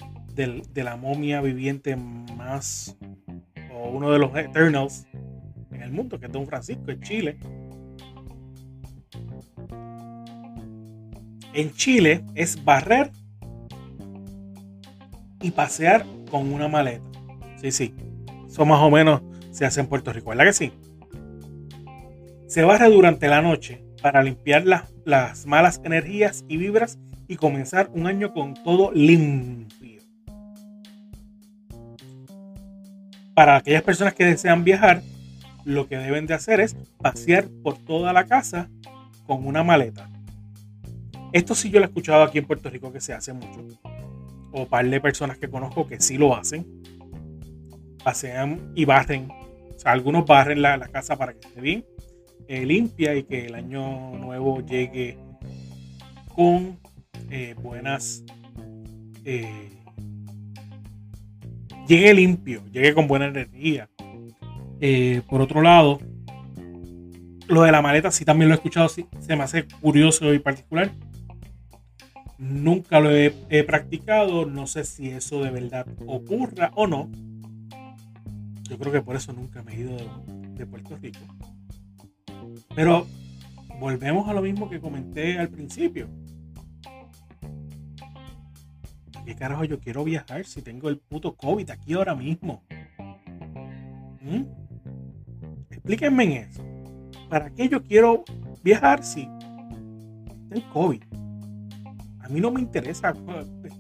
la 0.75 0.97
momia 0.97 1.41
viviente 1.41 1.97
más, 1.97 2.95
o 3.73 3.89
uno 3.89 4.11
de 4.11 4.19
los 4.19 4.37
Eternals 4.37 5.07
en 5.73 5.81
el 5.81 5.91
mundo, 5.91 6.21
que 6.21 6.27
es 6.27 6.33
Don 6.33 6.47
Francisco, 6.47 6.91
en 6.91 7.01
Chile. 7.01 7.39
En 11.55 11.73
Chile 11.73 12.23
es 12.35 12.63
barrer 12.63 13.11
y 15.41 15.53
pasear 15.53 16.05
con 16.31 16.53
una 16.53 16.69
maleta. 16.69 17.09
Sí, 17.57 17.73
sí. 17.73 17.95
Eso 18.47 18.67
más 18.67 18.83
o 18.83 18.91
menos 18.91 19.23
se 19.53 19.65
hace 19.65 19.81
en 19.81 19.87
Puerto 19.87 20.13
Rico, 20.13 20.29
¿verdad 20.29 20.45
que 20.45 20.53
sí? 20.53 20.73
Se 22.47 22.63
barre 22.63 22.91
durante 22.91 23.27
la 23.27 23.41
noche 23.41 23.83
para 24.05 24.23
limpiar 24.23 24.65
las 25.07 25.47
malas 25.47 25.81
energías 25.83 26.45
y 26.47 26.59
vibras 26.59 26.99
y 27.27 27.37
comenzar 27.37 27.89
un 27.95 28.07
año 28.07 28.35
con 28.35 28.53
todo 28.53 28.93
limpio. 28.93 30.03
Para 33.35 33.57
aquellas 33.57 33.83
personas 33.83 34.13
que 34.13 34.27
desean 34.27 34.63
viajar, 34.63 35.01
lo 35.65 35.89
que 35.89 35.97
deben 35.97 36.27
de 36.27 36.35
hacer 36.35 36.61
es 36.61 36.77
pasear 37.01 37.47
por 37.63 37.79
toda 37.79 38.13
la 38.13 38.27
casa 38.27 38.69
con 39.27 39.47
una 39.47 39.65
maleta. 39.65 40.11
Esto 41.33 41.55
sí 41.55 41.71
yo 41.71 41.79
lo 41.79 41.87
he 41.87 41.89
escuchado 41.89 42.25
aquí 42.25 42.37
en 42.37 42.45
Puerto 42.45 42.69
Rico 42.69 42.93
que 42.93 43.01
se 43.01 43.15
hace 43.15 43.33
mucho 43.33 43.67
o 44.53 44.67
par 44.67 44.87
de 44.87 45.01
personas 45.01 45.39
que 45.39 45.49
conozco 45.49 45.87
que 45.87 45.99
sí 45.99 46.19
lo 46.19 46.37
hacen. 46.37 46.67
Pasean 48.05 48.71
y 48.75 48.85
barren. 48.85 49.31
O 49.31 49.79
sea, 49.79 49.93
algunos 49.93 50.27
barren 50.27 50.61
la, 50.61 50.79
casa 50.89 51.17
para 51.17 51.33
que 51.33 51.49
esté 51.49 51.63
bien 51.63 51.87
eh, 52.49 52.67
limpia 52.67 53.15
y 53.15 53.25
que 53.25 53.47
el 53.47 53.55
año 53.55 54.11
nuevo 54.19 54.61
llegue 54.65 55.19
con 56.35 56.79
eh, 57.31 57.55
buenas. 57.61 58.25
Eh, 59.25 59.71
llegue 61.89 62.15
limpio, 62.15 62.63
llegue 62.73 62.95
con 62.95 63.07
buena 63.07 63.27
energía. 63.27 63.89
por 65.29 65.41
otro 65.41 65.63
lado, 65.63 66.01
lo 67.47 67.63
de 67.63 67.73
la 67.73 67.83
maleta 67.83 68.11
sí 68.11 68.25
también 68.25 68.49
lo 68.49 68.55
he 68.55 68.57
escuchado, 68.57 68.89
sí, 68.89 69.07
se 69.21 69.37
me 69.37 69.43
hace 69.43 69.67
curioso 69.81 70.33
y 70.33 70.39
particular. 70.39 70.91
Nunca 72.39 73.01
lo 73.01 73.11
he, 73.11 73.31
practicado, 73.65 74.45
no 74.45 74.67
sé 74.67 74.85
si 74.85 75.09
eso 75.09 75.43
de 75.43 75.51
verdad 75.51 75.87
ocurra 76.07 76.73
o 76.75 76.87
no. 76.87 77.11
Yo 78.69 78.79
creo 78.79 78.93
que 78.93 79.03
por 79.03 79.17
eso 79.17 79.33
nunca 79.33 79.63
me 79.63 79.75
he 79.75 79.81
ido 79.81 79.97
de, 80.55 80.67
Puerto 80.67 80.97
Rico. 80.97 81.21
Pero 82.75 83.07
volvemos 83.79 84.29
a 84.29 84.33
lo 84.33 84.43
mismo 84.43 84.69
que 84.69 84.81
comenté 84.81 85.39
al 85.39 85.49
principio. 85.49 86.09
qué 89.25 89.35
carajo 89.35 89.65
yo 89.65 89.81
quiero 89.81 90.05
viajar 90.05 90.45
si 90.45 90.61
tengo 90.61 90.89
el 90.89 90.99
puto 90.99 91.35
COVID 91.35 91.71
aquí 91.71 91.95
ahora 91.95 92.15
mismo? 92.15 92.63
¿Mm? 94.21 94.43
Explíquenme 95.71 96.25
en 96.25 96.33
eso. 96.33 96.63
¿Para 97.29 97.51
qué 97.51 97.69
yo 97.69 97.83
quiero 97.83 98.25
viajar 98.63 99.03
si 99.03 99.29
tengo 100.51 100.71
COVID? 100.73 101.03
A 102.21 102.29
mí 102.29 102.41
no 102.41 102.51
me 102.51 102.61
interesa 102.61 103.15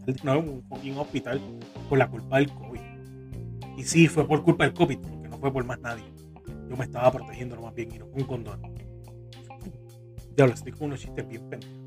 estar 0.07 0.37
en 0.37 0.63
un 0.93 0.99
hospital 0.99 1.41
por 1.89 1.99
la 1.99 2.09
culpa 2.09 2.39
del 2.39 2.53
COVID. 2.53 2.81
Y 3.79 3.83
sí, 3.85 4.07
fue 4.07 4.27
por 4.27 4.43
culpa 4.43 4.65
del 4.65 4.75
COVID, 4.75 4.99
porque 4.99 5.29
no 5.29 5.39
fue 5.39 5.53
por 5.53 5.65
más 5.65 5.81
nadie. 5.81 6.05
Yo 6.69 6.77
me 6.77 6.85
estaba 6.85 7.11
protegiendo 7.11 7.57
lo 7.57 7.63
más 7.63 7.75
bien 7.75 7.95
y 7.95 7.99
no 7.99 8.11
con 8.11 8.25
condón. 8.25 8.84
Ya 10.37 10.47
lo 10.47 10.55
con 10.55 10.87
unos 10.87 11.00
chistes 11.00 11.29
bien 11.29 11.49
pendejos. 11.49 11.85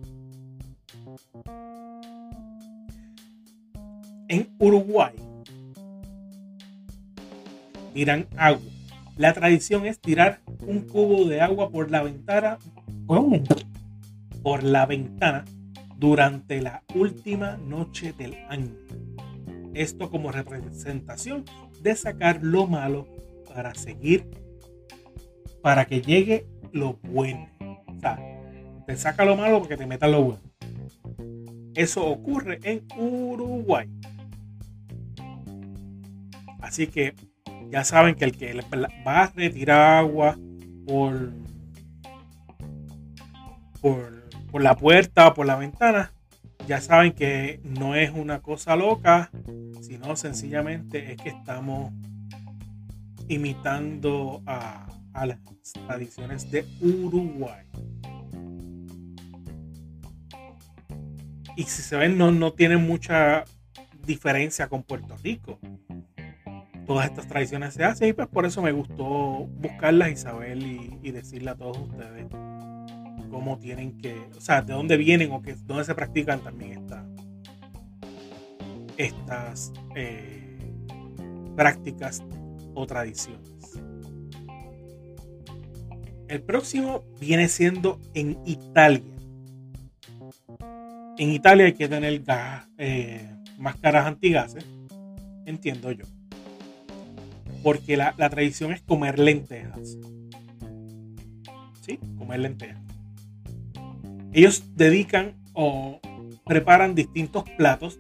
En 4.30 4.50
Uruguay 4.60 5.14
tiran 7.94 8.28
agua. 8.38 8.62
La 9.18 9.34
tradición 9.34 9.86
es 9.86 10.00
tirar 10.00 10.40
un 10.68 10.82
cubo 10.82 11.26
de 11.26 11.42
agua 11.42 11.70
por 11.70 11.90
la 11.90 12.04
ventana. 12.04 12.58
¿Cómo? 13.06 13.42
Por 14.44 14.64
la 14.64 14.86
ventana 14.86 15.46
durante 15.98 16.62
la 16.62 16.84
última 16.94 17.58
noche 17.58 18.14
del 18.14 18.36
año. 18.50 18.76
Esto 19.74 20.10
como 20.10 20.32
representación 20.32 21.44
de 21.82 21.96
sacar 21.96 22.40
lo 22.44 22.68
malo 22.68 23.08
para 23.54 23.74
seguir, 23.74 24.30
para 25.62 25.86
que 25.86 26.02
llegue 26.02 26.46
lo 26.72 27.00
bueno. 27.04 27.50
O 27.88 28.00
sea, 28.00 28.37
te 28.88 28.98
saca 28.98 29.24
lo 29.24 29.36
malo 29.36 29.60
porque 29.60 29.78
te 29.78 29.86
meta 29.86 30.08
lo 30.08 30.24
bueno. 30.24 30.42
Eso 31.76 32.04
ocurre 32.08 32.60
en 32.64 32.88
Uruguay. 32.98 33.88
Así 36.60 36.88
que 36.88 37.14
ya 37.70 37.84
saben 37.84 38.16
que 38.16 38.26
el 38.26 38.36
que 38.36 38.60
va 39.06 39.24
a 39.24 39.28
retirar 39.28 40.00
agua 40.00 40.40
por, 40.88 41.32
por 43.80 44.18
por 44.52 44.62
la 44.62 44.76
puerta 44.76 45.28
o 45.28 45.34
por 45.34 45.46
la 45.46 45.56
ventana, 45.56 46.14
ya 46.68 46.82
saben 46.82 47.14
que 47.14 47.60
no 47.64 47.96
es 47.96 48.12
una 48.12 48.42
cosa 48.42 48.76
loca, 48.76 49.30
sino 49.82 50.16
sencillamente 50.16 51.12
es 51.12 51.18
que 51.18 51.30
estamos 51.30 51.94
imitando 53.28 54.42
a, 54.46 54.88
a 55.14 55.26
las 55.26 55.40
tradiciones 55.86 56.50
de 56.50 56.66
Uruguay. 56.82 57.66
Y 61.58 61.64
si 61.64 61.82
se 61.82 61.98
ven, 61.98 62.20
no, 62.20 62.32
no 62.32 62.54
tienen 62.54 62.86
mucha 62.86 63.44
diferencia 64.06 64.70
con 64.70 64.84
Puerto 64.84 65.18
Rico. 65.24 65.60
Todas 66.86 67.10
estas 67.10 67.28
tradiciones 67.28 67.74
se 67.74 67.84
hacen 67.84 68.10
y 68.10 68.14
pues 68.14 68.28
por 68.28 68.46
eso 68.46 68.62
me 68.62 68.72
gustó 68.72 69.48
buscarlas 69.60 70.12
y 70.12 70.16
saber 70.16 70.58
y, 70.60 71.00
y 71.02 71.12
decirle 71.12 71.50
a 71.50 71.56
todos 71.56 71.80
ustedes 71.80 72.28
cómo 73.32 73.58
tienen 73.58 73.98
que, 73.98 74.16
o 74.38 74.40
sea, 74.40 74.62
de 74.62 74.74
dónde 74.74 74.98
vienen 74.98 75.32
o 75.32 75.42
que, 75.42 75.56
dónde 75.66 75.84
se 75.84 75.96
practican 75.96 76.42
también 76.42 76.74
esta, 76.74 77.04
estas 78.98 79.74
eh, 79.96 80.60
prácticas 81.56 82.24
o 82.76 82.86
tradiciones. 82.86 83.80
El 86.28 86.44
próximo 86.44 87.04
viene 87.20 87.48
siendo 87.48 88.00
en 88.14 88.38
Italia. 88.46 89.17
En 91.18 91.32
Italia 91.32 91.66
hay 91.66 91.74
que 91.74 91.88
tener 91.88 92.22
gas, 92.24 92.68
eh, 92.78 93.28
máscaras 93.58 94.06
antigases, 94.06 94.66
entiendo 95.46 95.92
yo. 95.92 96.06
Porque 97.64 97.98
la, 97.98 98.14
la 98.18 98.30
tradición 98.30 98.72
es 98.72 98.82
comer 98.82 99.18
lentejas. 99.18 99.98
¿Sí? 101.82 102.00
Comer 102.18 102.40
lentejas. 102.42 102.82
Ellos 104.32 104.64
dedican 104.76 105.36
o 105.54 106.00
preparan 106.46 106.94
distintos 106.94 107.44
platos 107.58 108.00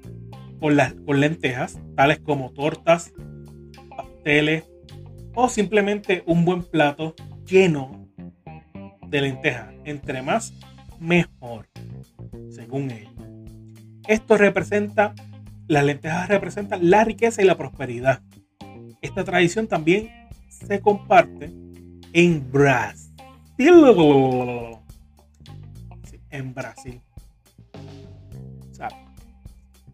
con, 0.60 0.76
las, 0.76 0.94
con 0.94 1.20
lentejas, 1.20 1.80
tales 1.96 2.20
como 2.20 2.52
tortas, 2.52 3.14
pasteles 3.90 4.64
o 5.34 5.50
simplemente 5.50 6.24
un 6.28 6.46
buen 6.46 6.62
plato 6.62 7.16
lleno 7.48 8.08
de 9.08 9.22
lentejas. 9.22 9.74
Entre 9.86 10.22
más, 10.22 10.54
mejor, 11.00 11.68
según 12.68 12.92
ellos. 12.92 13.14
Esto 14.08 14.38
representa, 14.38 15.16
las 15.68 15.84
lentejas 15.86 16.28
representan 16.28 16.90
la 16.90 17.04
riqueza 17.04 17.42
y 17.42 17.46
la 17.46 17.58
prosperidad. 17.58 18.22
Esta 19.02 19.24
tradición 19.24 19.68
también 19.68 20.10
se 20.50 20.82
comparte 20.82 21.54
en 22.14 22.52
Brasil 22.52 23.08
en 26.30 26.54
Brasil. 26.54 27.02
O 28.72 28.74
sea, 28.74 28.90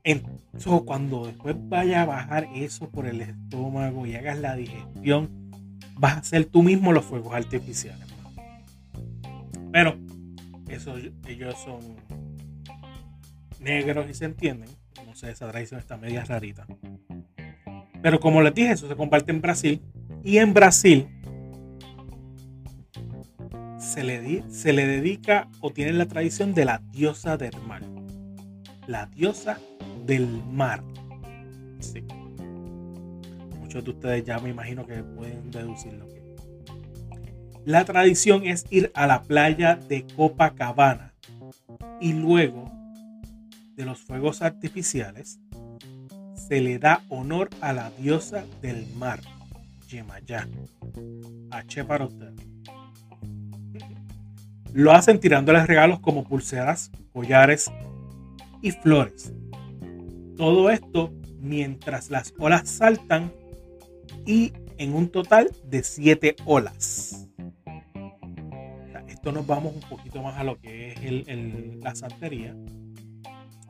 eso, 0.04 0.84
cuando 0.86 1.26
después 1.26 1.56
vaya 1.70 2.02
a 2.02 2.06
bajar 2.06 2.50
eso 2.54 2.90
por 2.90 3.06
el 3.06 3.22
estómago 3.22 4.06
y 4.06 4.16
hagas 4.16 4.40
la 4.40 4.56
digestión, 4.56 5.30
vas 5.96 6.16
a 6.16 6.20
hacer 6.20 6.46
tú 6.46 6.64
mismo 6.64 6.92
los 6.92 7.06
fuegos 7.06 7.34
artificiales. 7.34 8.08
Pero 9.72 9.98
eso, 10.68 10.96
ellos 11.28 11.56
son 11.64 11.80
negros 13.64 14.10
y 14.10 14.14
se 14.14 14.26
entienden. 14.26 14.70
No 15.06 15.16
sé, 15.16 15.32
esa 15.32 15.50
tradición 15.50 15.80
está 15.80 15.98
media 15.98 16.24
rarita. 16.24 16.68
Pero 18.02 18.20
como 18.20 18.42
les 18.42 18.54
dije, 18.54 18.72
eso 18.72 18.88
se 18.88 18.96
comparte 18.96 19.32
en 19.32 19.42
Brasil. 19.42 19.82
Y 20.24 20.38
en 20.38 20.54
Brasil 20.54 21.08
se 23.80 24.04
le, 24.04 24.44
se 24.50 24.74
le 24.74 24.88
dedica 24.88 25.50
o 25.60 25.72
tiene 25.72 25.94
la 25.94 26.06
tradición 26.06 26.54
de 26.54 26.66
la 26.66 26.82
diosa 26.92 27.38
del 27.38 27.56
mar. 27.68 27.82
La 28.88 29.06
diosa 29.08 29.60
del 30.06 30.28
mar. 30.28 30.84
Sí. 31.80 32.04
Muchos 33.60 33.84
de 33.84 33.92
ustedes 33.92 34.24
ya 34.24 34.40
me 34.40 34.50
imagino 34.50 34.86
que 34.86 35.04
pueden 35.04 35.52
deducir 35.52 35.94
lo 35.94 36.08
que 36.08 36.36
La 37.66 37.86
tradición 37.86 38.46
es 38.46 38.66
ir 38.70 38.92
a 38.94 39.08
la 39.08 39.22
playa 39.22 39.76
de 39.76 40.06
Copacabana 40.16 41.14
y 42.00 42.14
luego 42.14 42.83
de 43.76 43.86
los 43.86 44.02
fuegos 44.02 44.42
artificiales 44.42 45.40
se 46.36 46.62
le 46.62 46.78
da 46.78 47.04
honor 47.10 47.50
a 47.62 47.74
la 47.74 47.90
diosa 47.92 48.46
del 48.62 48.86
mar, 48.96 49.22
Yemayá. 49.88 50.48
H 51.52 51.84
para 51.86 52.06
usted. 52.06 52.34
Lo 54.74 54.92
hacen 54.92 55.20
tirándoles 55.20 55.68
regalos 55.68 56.00
como 56.00 56.24
pulseras, 56.24 56.92
collares 57.12 57.72
y 58.62 58.72
flores. 58.72 59.32
Todo 60.36 60.70
esto 60.70 61.14
mientras 61.40 62.10
las 62.10 62.34
olas 62.40 62.70
saltan 62.70 63.32
y 64.26 64.54
en 64.78 64.96
un 64.96 65.10
total 65.10 65.52
de 65.66 65.84
7 65.84 66.36
olas. 66.46 67.30
Esto 69.08 69.32
nos 69.32 69.46
vamos 69.46 69.76
un 69.76 69.90
poquito 69.90 70.22
más 70.22 70.38
a 70.38 70.44
lo 70.44 70.60
que 70.60 70.94
es 70.94 71.84
la 71.84 71.96
santería 71.96 72.56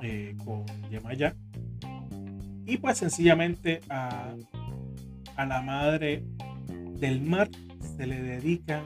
eh, 0.04 0.36
con 0.44 0.66
Yemaya. 0.89 1.36
Y 2.66 2.78
pues 2.78 3.00
sencillamente 3.00 3.82
a, 3.89 4.36
a 5.36 5.46
la 5.46 5.62
madre 5.62 6.24
del 7.00 7.22
mar 7.22 7.50
se 7.98 8.08
le 8.08 8.22
dedica 8.22 8.84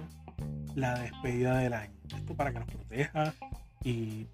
la 0.75 0.99
despedida 0.99 1.57
del 1.57 1.73
año 1.73 1.97
esto 2.15 2.35
para 2.35 2.51
que 2.51 2.59
nos 2.59 2.69
proteja 2.69 3.33
y 3.83 4.27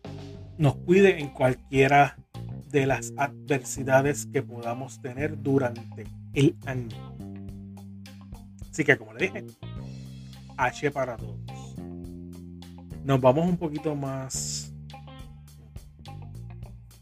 nos 0.58 0.76
cuide 0.76 1.19
en 1.19 1.30
cualquiera 1.30 2.17
de 2.69 2.86
las 2.86 3.13
adversidades 3.17 4.26
que 4.28 4.41
podamos 4.41 5.02
tener 5.02 5.41
durante 5.41 6.06
el 6.34 6.56
año. 6.65 6.98
Así 8.69 8.84
que 8.84 8.98
como 8.98 9.13
le 9.13 9.28
dije, 9.28 9.46
H 10.58 10.91
para 10.91 11.17
todos. 11.17 11.38
Nos 13.04 13.22
vamos 13.22 13.48
un 13.48 13.58
poquito 13.58 13.96
más 13.96 14.62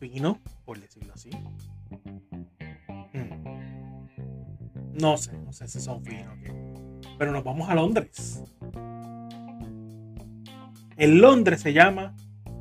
fino, 0.01 0.41
por 0.65 0.79
decirlo 0.79 1.13
así. 1.13 1.29
Hmm. 3.13 3.43
No 4.99 5.15
sé, 5.15 5.37
no 5.37 5.53
sé 5.53 5.67
si 5.67 5.79
son 5.79 6.03
finos, 6.03 6.35
pero 7.19 7.31
nos 7.31 7.43
vamos 7.43 7.69
a 7.69 7.75
Londres. 7.75 8.41
En 10.97 11.21
Londres 11.21 11.61
se 11.61 11.71
llama 11.71 12.15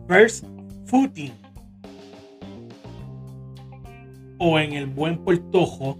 First 0.07 0.45
Footing. 0.85 1.33
O 4.39 4.59
en 4.59 4.73
el 4.75 4.87
buen 4.87 5.23
Puertojo, 5.25 5.99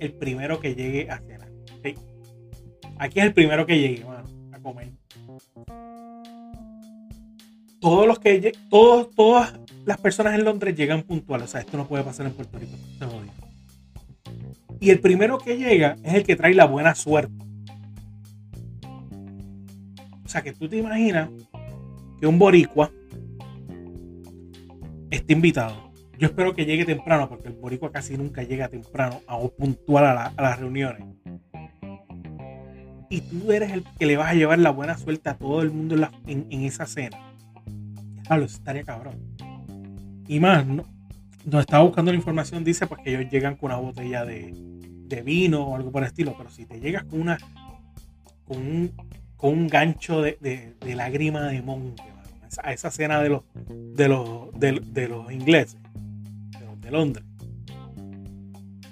el 0.00 0.12
primero 0.14 0.60
que 0.60 0.74
llegue 0.74 1.10
a 1.10 1.18
cenar. 1.18 1.50
Aquí 2.98 3.20
es 3.20 3.26
el 3.26 3.34
primero 3.34 3.66
que 3.66 3.78
llegue, 3.78 4.04
a 4.52 4.58
comer. 4.60 4.92
Todos 7.86 8.04
los 8.04 8.18
que 8.18 8.52
todos, 8.68 9.12
todas 9.12 9.54
las 9.84 9.96
personas 9.98 10.34
en 10.34 10.44
Londres 10.44 10.74
llegan 10.74 11.02
puntuales. 11.02 11.44
O 11.44 11.52
sea, 11.52 11.60
esto 11.60 11.76
no 11.76 11.86
puede 11.86 12.02
pasar 12.02 12.26
en 12.26 12.32
Puerto 12.32 12.58
Rico. 12.58 12.72
Y 14.80 14.90
el 14.90 14.98
primero 14.98 15.38
que 15.38 15.56
llega 15.56 15.96
es 16.02 16.14
el 16.14 16.24
que 16.24 16.34
trae 16.34 16.52
la 16.52 16.64
buena 16.64 16.96
suerte. 16.96 17.32
O 20.24 20.28
sea, 20.28 20.42
que 20.42 20.52
tú 20.52 20.68
te 20.68 20.78
imaginas 20.78 21.30
que 22.18 22.26
un 22.26 22.40
boricua 22.40 22.90
esté 25.12 25.34
invitado. 25.34 25.92
Yo 26.18 26.26
espero 26.26 26.56
que 26.56 26.66
llegue 26.66 26.84
temprano, 26.84 27.28
porque 27.28 27.46
el 27.46 27.54
boricua 27.54 27.92
casi 27.92 28.16
nunca 28.16 28.42
llega 28.42 28.66
temprano 28.66 29.20
o 29.28 29.48
puntual 29.48 30.06
a, 30.06 30.32
las 30.36 30.58
reuniones. 30.58 31.04
Y 33.10 33.20
tú 33.20 33.52
eres 33.52 33.70
el 33.70 33.84
que 33.96 34.06
le 34.06 34.16
vas 34.16 34.32
a 34.32 34.34
llevar 34.34 34.58
la 34.58 34.70
buena 34.70 34.98
suerte 34.98 35.28
a 35.28 35.34
todo 35.34 35.62
el 35.62 35.70
mundo 35.70 35.94
en, 36.26 36.64
esa 36.64 36.84
cena. 36.86 37.25
Claro, 38.26 38.44
estaría 38.44 38.82
cabrón. 38.82 39.14
Y 40.26 40.40
más, 40.40 40.66
¿no? 40.66 40.84
Donde 41.44 41.60
estaba 41.60 41.84
buscando 41.84 42.10
la 42.10 42.16
información, 42.16 42.64
dice 42.64 42.86
pues 42.86 43.00
que 43.02 43.14
ellos 43.14 43.30
llegan 43.30 43.56
con 43.56 43.70
una 43.70 43.80
botella 43.80 44.24
de, 44.24 45.22
vino 45.24 45.62
o 45.62 45.76
algo 45.76 45.92
por 45.92 46.02
el 46.02 46.08
estilo. 46.08 46.34
Pero 46.36 46.50
si 46.50 46.64
te 46.66 46.80
llegas 46.80 47.04
con 47.04 47.20
una 47.20 47.38
con 48.44 48.58
un 48.58 48.92
con 49.36 49.52
un 49.52 49.68
gancho 49.68 50.22
de, 50.22 50.74
lágrima 50.82 51.42
de 51.42 51.62
monte, 51.62 52.02
a 52.62 52.72
esa 52.72 52.90
cena 52.90 53.20
de 53.20 53.28
los, 53.28 53.42
de 53.68 54.08
los, 54.08 54.52
de, 54.58 55.08
los 55.08 55.30
ingleses, 55.30 55.78
de 56.80 56.90
Londres. 56.90 57.24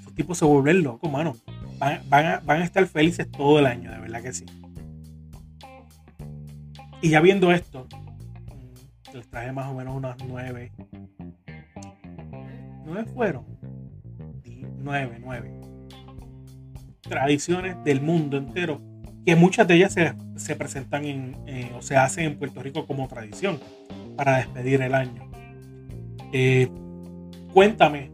Esos 0.00 0.14
tipos 0.14 0.36
se 0.36 0.44
vuelven 0.44 0.82
locos, 0.82 1.10
mano. 1.10 1.34
Van, 1.78 2.26
a, 2.26 2.40
van 2.40 2.62
a 2.62 2.64
estar 2.64 2.86
felices 2.86 3.30
todo 3.30 3.58
el 3.58 3.66
año, 3.66 3.90
de 3.90 3.98
verdad 3.98 4.22
que 4.22 4.32
sí. 4.32 4.44
Y 7.00 7.08
ya 7.10 7.20
viendo 7.20 7.52
esto, 7.52 7.86
les 9.14 9.28
traje 9.28 9.52
más 9.52 9.68
o 9.68 9.74
menos 9.74 9.94
unas 9.94 10.16
nueve. 10.26 10.72
¿Nueve 12.84 13.04
fueron? 13.14 13.44
Nueve, 14.78 15.18
nueve. 15.22 15.60
Tradiciones 17.02 17.76
del 17.84 18.00
mundo 18.00 18.36
entero 18.36 18.80
que 19.24 19.36
muchas 19.36 19.68
de 19.68 19.76
ellas 19.76 19.92
se, 19.92 20.12
se 20.36 20.56
presentan 20.56 21.04
en, 21.04 21.36
eh, 21.46 21.72
o 21.76 21.80
se 21.80 21.96
hacen 21.96 22.24
en 22.24 22.38
Puerto 22.38 22.62
Rico 22.62 22.86
como 22.86 23.06
tradición 23.08 23.60
para 24.16 24.38
despedir 24.38 24.82
el 24.82 24.94
año. 24.94 25.30
Eh, 26.32 26.68
cuéntame 27.52 28.10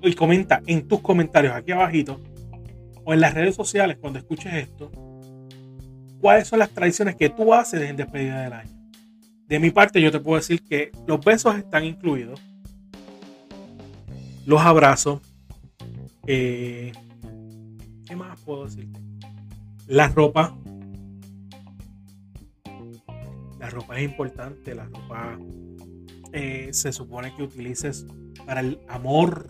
y 0.00 0.14
comenta 0.14 0.62
en 0.66 0.86
tus 0.86 1.00
comentarios 1.00 1.54
aquí 1.54 1.72
abajito 1.72 2.20
o 3.04 3.12
en 3.12 3.20
las 3.20 3.34
redes 3.34 3.56
sociales 3.56 3.98
cuando 4.00 4.20
escuches 4.20 4.54
esto, 4.54 4.92
cuáles 6.20 6.46
son 6.46 6.60
las 6.60 6.70
tradiciones 6.70 7.16
que 7.16 7.28
tú 7.30 7.52
haces 7.52 7.82
en 7.82 7.96
despedida 7.96 8.42
del 8.42 8.52
año. 8.52 8.75
De 9.48 9.60
mi 9.60 9.70
parte, 9.70 10.00
yo 10.00 10.10
te 10.10 10.18
puedo 10.18 10.36
decir 10.36 10.64
que 10.64 10.90
los 11.06 11.24
besos 11.24 11.56
están 11.56 11.84
incluidos, 11.84 12.40
los 14.44 14.60
abrazos, 14.60 15.20
eh, 16.26 16.92
¿qué 18.06 18.16
más 18.16 18.40
puedo 18.40 18.64
decirte? 18.64 19.00
La 19.86 20.08
ropa. 20.08 20.56
La 23.60 23.70
ropa 23.70 23.98
es 23.98 24.04
importante, 24.04 24.74
la 24.74 24.84
ropa 24.84 25.38
eh, 26.32 26.68
se 26.72 26.92
supone 26.92 27.34
que 27.34 27.44
utilices 27.44 28.04
para 28.44 28.60
el 28.60 28.80
amor, 28.88 29.46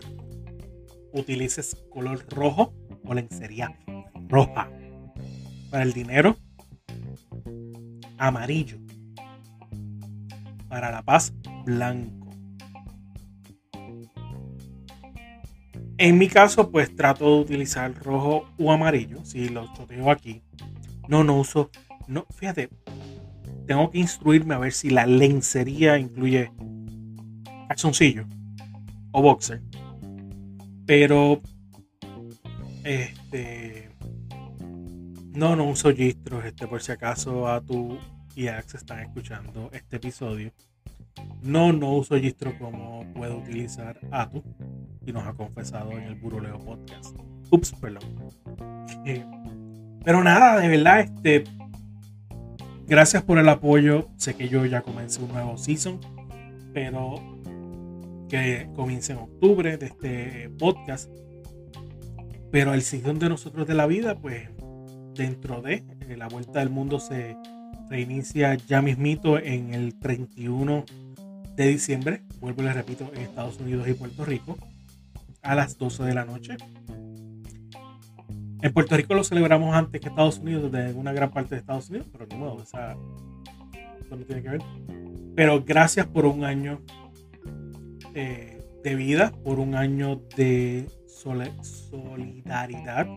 utilices 1.11 1.75
color 1.89 2.23
rojo 2.29 2.73
o 3.03 3.13
lencería 3.13 3.77
roja. 4.29 4.69
Para 5.71 5.83
el 5.83 5.93
dinero, 5.93 6.37
amarillo. 8.17 8.86
Para 10.69 10.91
la 10.91 11.01
paz, 11.03 11.33
blanco. 11.65 12.27
En 15.99 16.17
mi 16.17 16.27
caso, 16.27 16.69
pues 16.69 16.95
trato 16.95 17.25
de 17.25 17.41
utilizar 17.41 17.93
rojo 18.03 18.45
o 18.59 18.71
amarillo. 18.71 19.25
Si 19.25 19.49
lo 19.49 19.73
choteo 19.73 20.11
aquí. 20.11 20.43
No, 21.07 21.23
no 21.23 21.39
uso. 21.39 21.71
No, 22.07 22.25
fíjate. 22.35 22.69
Tengo 23.65 23.89
que 23.89 23.99
instruirme 23.99 24.53
a 24.53 24.59
ver 24.59 24.73
si 24.73 24.89
la 24.89 25.05
lencería 25.05 25.97
incluye 25.97 26.51
calzoncillo 27.67 28.25
o 29.11 29.21
boxer. 29.21 29.61
Pero 30.85 31.41
este 32.83 33.89
no, 35.33 35.55
no 35.55 35.65
uso 35.65 35.93
gistros, 35.93 36.45
este 36.45 36.67
por 36.67 36.81
si 36.81 36.91
acaso 36.91 37.47
a 37.47 37.61
tu 37.61 37.97
y 38.37 38.49
Axe 38.49 38.77
están 38.77 38.99
escuchando 38.99 39.71
este 39.73 39.95
episodio. 39.95 40.51
No, 41.41 41.73
no 41.73 41.93
uso 41.93 42.15
gistro 42.17 42.55
como 42.59 43.03
puede 43.15 43.33
utilizar 43.33 43.99
Atu 44.11 44.43
y 45.03 45.11
nos 45.11 45.25
ha 45.25 45.33
confesado 45.33 45.91
en 45.93 46.03
el 46.03 46.13
Buroleo 46.13 46.59
Podcast. 46.59 47.17
Ups, 47.49 47.73
perdón. 47.81 48.03
Eh, 49.07 49.25
pero 50.05 50.23
nada, 50.23 50.59
de 50.59 50.67
verdad, 50.67 50.99
este. 50.99 51.45
Gracias 52.85 53.23
por 53.23 53.39
el 53.39 53.49
apoyo. 53.49 54.07
Sé 54.17 54.35
que 54.35 54.47
yo 54.47 54.63
ya 54.67 54.83
comencé 54.83 55.19
un 55.23 55.29
nuevo 55.29 55.57
season, 55.57 55.99
pero 56.75 57.15
que 58.29 58.69
comienza 58.75 59.13
en 59.13 59.19
octubre 59.19 59.77
de 59.77 59.87
este 59.87 60.49
podcast. 60.59 61.09
Pero 62.51 62.75
el 62.75 62.83
season 62.83 63.17
de 63.17 63.29
nosotros 63.29 63.65
de 63.65 63.73
la 63.73 63.87
vida, 63.87 64.13
pues 64.13 64.47
dentro 65.15 65.63
de 65.63 65.83
eh, 66.07 66.15
la 66.15 66.27
vuelta 66.27 66.59
del 66.59 66.69
mundo 66.69 66.99
se 66.99 67.35
reinicia 67.89 68.55
ya 68.55 68.81
mismito 68.81 69.39
en 69.39 69.73
el 69.73 69.97
31 69.99 70.85
de 71.55 71.67
diciembre, 71.67 72.21
vuelvo 72.39 72.61
y 72.61 72.65
les 72.65 72.75
repito, 72.75 73.11
en 73.15 73.21
Estados 73.21 73.59
Unidos 73.59 73.87
y 73.87 73.93
Puerto 73.93 74.25
Rico, 74.25 74.57
a 75.41 75.55
las 75.55 75.77
12 75.77 76.03
de 76.03 76.13
la 76.13 76.25
noche. 76.25 76.57
En 78.61 78.73
Puerto 78.73 78.97
Rico 78.97 79.13
lo 79.13 79.23
celebramos 79.23 79.75
antes 79.75 80.01
que 80.01 80.09
Estados 80.09 80.39
Unidos, 80.39 80.71
de 80.71 80.93
una 80.93 81.13
gran 81.13 81.31
parte 81.31 81.55
de 81.55 81.61
Estados 81.61 81.89
Unidos, 81.89 82.07
pero 82.11 82.27
no 82.27 82.37
modo, 82.37 82.63
eso 82.63 82.77
no 84.09 84.17
tiene 84.25 84.41
que 84.41 84.49
ver. 84.49 84.61
Pero 85.35 85.63
gracias 85.63 86.07
por 86.07 86.25
un 86.25 86.43
año 86.43 86.81
eh, 88.13 88.63
de 88.83 88.95
vida, 88.95 89.31
por 89.43 89.59
un 89.59 89.75
año 89.75 90.21
de 90.35 90.87
solidaridad 91.61 93.07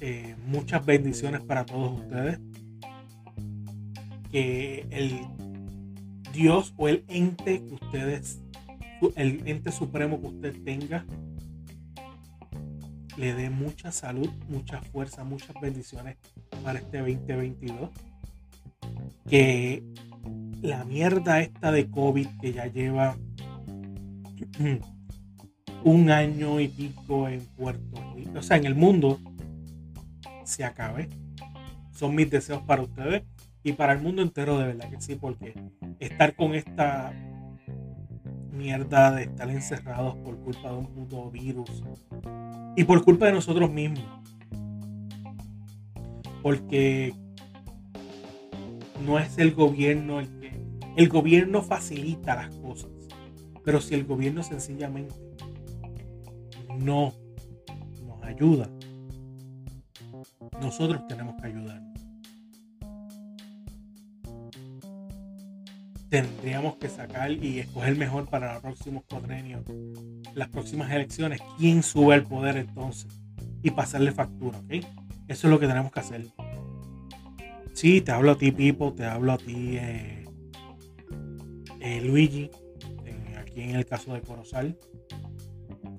eh, 0.00 0.36
muchas 0.46 0.84
bendiciones 0.84 1.40
para 1.42 1.64
todos 1.66 2.00
ustedes. 2.00 2.38
Que 4.30 4.86
el 4.90 5.20
Dios 6.32 6.74
o 6.76 6.88
el 6.88 7.04
ente 7.08 7.62
que 7.64 7.74
ustedes, 7.74 8.40
el 9.16 9.42
ente 9.46 9.72
supremo 9.72 10.20
que 10.20 10.26
usted 10.26 10.62
tenga, 10.64 11.04
le 13.16 13.34
dé 13.34 13.50
mucha 13.50 13.90
salud, 13.90 14.28
mucha 14.48 14.80
fuerza, 14.80 15.24
muchas 15.24 15.56
bendiciones 15.60 16.16
para 16.62 16.78
este 16.78 16.98
2022. 16.98 17.90
Que 19.28 19.82
la 20.62 20.84
mierda 20.84 21.40
esta 21.40 21.72
de 21.72 21.90
COVID 21.90 22.28
que 22.40 22.52
ya 22.52 22.66
lleva 22.66 23.16
un 25.84 26.10
año 26.10 26.60
y 26.60 26.68
pico 26.68 27.28
en 27.28 27.40
Puerto 27.56 28.14
Rico, 28.14 28.38
o 28.38 28.42
sea, 28.42 28.56
en 28.56 28.66
el 28.66 28.74
mundo, 28.74 29.18
se 30.48 30.64
acabe. 30.64 31.08
Son 31.92 32.14
mis 32.14 32.30
deseos 32.30 32.62
para 32.62 32.82
ustedes 32.82 33.22
y 33.62 33.72
para 33.72 33.92
el 33.92 34.00
mundo 34.00 34.22
entero, 34.22 34.58
de 34.58 34.66
verdad 34.68 34.88
que 34.90 35.00
sí, 35.00 35.14
porque 35.14 35.54
estar 36.00 36.34
con 36.34 36.54
esta 36.54 37.12
mierda 38.52 39.12
de 39.12 39.24
estar 39.24 39.50
encerrados 39.50 40.16
por 40.16 40.38
culpa 40.38 40.70
de 40.70 40.76
un 40.76 41.32
virus 41.32 41.82
y 42.76 42.84
por 42.84 43.04
culpa 43.04 43.26
de 43.26 43.32
nosotros 43.32 43.70
mismos. 43.70 44.04
Porque 46.42 47.14
no 49.04 49.18
es 49.18 49.38
el 49.38 49.52
gobierno 49.54 50.20
el 50.20 50.28
que. 50.40 50.48
El 50.96 51.08
gobierno 51.08 51.62
facilita 51.62 52.34
las 52.34 52.54
cosas. 52.56 52.90
Pero 53.64 53.80
si 53.80 53.94
el 53.94 54.04
gobierno 54.04 54.42
sencillamente 54.42 55.14
no 56.78 57.12
nos 58.06 58.22
ayuda, 58.22 58.68
nosotros 60.60 61.06
tenemos 61.06 61.40
que 61.40 61.48
ayudar. 61.48 61.82
Tendríamos 66.08 66.76
que 66.76 66.88
sacar 66.88 67.30
y 67.30 67.58
escoger 67.58 67.96
mejor 67.96 68.28
para 68.28 68.54
los 68.54 68.62
próximos 68.62 69.04
cuadrenios, 69.08 69.62
las 70.34 70.48
próximas 70.48 70.90
elecciones, 70.90 71.40
quién 71.58 71.82
sube 71.82 72.14
al 72.14 72.24
poder 72.24 72.56
entonces 72.56 73.12
y 73.62 73.70
pasarle 73.70 74.12
factura, 74.12 74.58
¿ok? 74.58 74.84
Eso 75.28 75.46
es 75.46 75.50
lo 75.50 75.60
que 75.60 75.66
tenemos 75.66 75.92
que 75.92 76.00
hacer. 76.00 76.26
Sí, 77.74 78.00
te 78.00 78.12
hablo 78.12 78.32
a 78.32 78.38
ti, 78.38 78.50
Pipo, 78.50 78.94
te 78.94 79.04
hablo 79.04 79.32
a 79.32 79.38
ti, 79.38 79.76
eh, 79.76 80.24
eh, 81.80 82.00
Luigi, 82.00 82.50
aquí 83.38 83.60
en 83.60 83.76
el 83.76 83.86
caso 83.86 84.14
de 84.14 84.22
Corozal. 84.22 84.78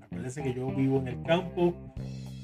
Acuérdense 0.02 0.42
que 0.42 0.54
yo 0.54 0.68
vivo 0.74 1.00
en 1.00 1.08
el 1.08 1.22
campo 1.24 1.76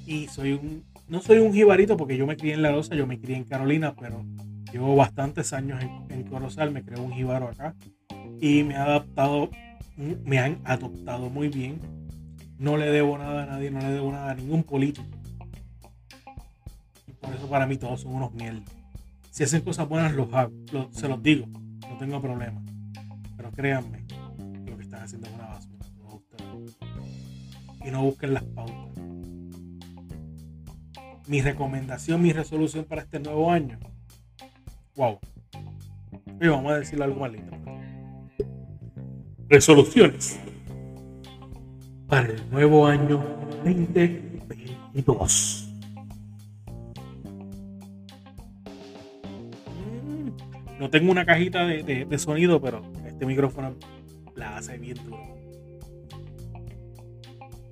y 0.06 0.28
soy 0.28 0.54
un 0.54 0.86
no 1.08 1.22
soy 1.22 1.38
un 1.38 1.54
jibarito 1.54 1.98
porque 1.98 2.18
yo 2.18 2.26
me 2.26 2.36
crié 2.36 2.54
en 2.54 2.62
La 2.62 2.72
Rosa, 2.72 2.96
yo 2.96 3.06
me 3.06 3.20
crié 3.20 3.38
en 3.38 3.44
Carolina, 3.44 3.96
pero 3.96 4.26
llevo 4.72 4.96
bastantes 4.96 5.54
años 5.54 5.84
en, 6.10 6.24
Corozal, 6.24 6.72
me 6.72 6.84
creo 6.84 7.04
un 7.04 7.14
jibaro 7.14 7.50
acá 7.50 7.76
y 8.42 8.64
me 8.64 8.76
ha 8.76 8.84
adaptado, 8.84 9.50
me 9.98 10.40
han 10.40 10.60
adoptado 10.64 11.30
muy 11.30 11.50
bien. 11.50 11.80
No 12.58 12.78
le 12.78 12.90
debo 12.90 13.18
nada 13.18 13.44
a 13.44 13.46
nadie, 13.46 13.70
no 13.70 13.80
le 13.80 13.92
debo 13.92 14.12
nada 14.12 14.32
a 14.32 14.36
ningún 14.36 14.64
político. 14.64 15.08
Por 17.20 17.34
eso 17.36 17.48
para 17.48 17.68
mí 17.68 17.78
todos 17.78 18.02
son 18.02 18.16
unos 18.16 18.34
mierdas. 18.34 18.64
Si 19.30 19.44
hacen 19.44 19.62
cosas 19.62 19.88
buenas, 19.88 20.14
los 20.14 20.34
hago, 20.34 20.54
se 20.92 21.08
los 21.08 21.22
digo, 21.22 21.46
no 21.48 21.98
tengo 22.00 22.22
problema. 22.22 22.64
Pero 23.36 23.52
créanme, 23.52 24.06
lo 24.66 24.78
que 24.78 24.84
están 24.84 25.04
haciendo 25.04 25.28
es 25.28 25.34
una 25.34 25.48
basura. 25.48 25.86
Y 27.86 27.92
no 27.92 28.04
busquen 28.04 28.34
las 28.34 28.44
pautas 28.44 28.96
mi 31.28 31.42
recomendación, 31.42 32.22
mi 32.22 32.32
resolución 32.34 32.86
para 32.86 33.02
este 33.02 33.20
nuevo 33.20 33.52
año. 33.52 33.80
Wow. 34.96 35.20
Y 36.40 36.48
vamos 36.48 36.72
a 36.72 36.78
decirlo 36.80 37.04
algo 37.06 37.22
más 37.22 37.32
lindo. 37.32 37.52
Resoluciones 39.48 40.40
para 42.08 42.30
el 42.30 42.50
nuevo 42.50 42.88
año 42.88 43.24
2022. 43.64 45.70
Mm, 49.76 50.30
no 50.80 50.90
tengo 50.90 51.12
una 51.12 51.26
cajita 51.26 51.66
de, 51.66 52.06
de 52.06 52.20
sonido, 52.20 52.62
pero 52.62 52.82
este 53.06 53.26
micrófono 53.26 53.76
la 54.36 54.58
hace 54.58 54.78
bien 54.78 54.98
duro. 55.04 55.20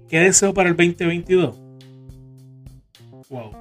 ¿Qué 0.09 0.19
deseo 0.19 0.53
para 0.53 0.67
el 0.69 0.75
2022? 0.75 1.62
Wow. 3.29 3.51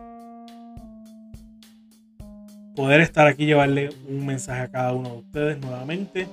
Poder 2.74 3.00
estar 3.00 3.26
aquí 3.26 3.44
llevarle 3.44 3.90
un 4.08 4.24
mensaje 4.24 4.62
a 4.62 4.70
cada 4.70 4.92
uno 4.94 5.10
de 5.10 5.18
ustedes 5.18 5.60
nuevamente. 5.60 6.26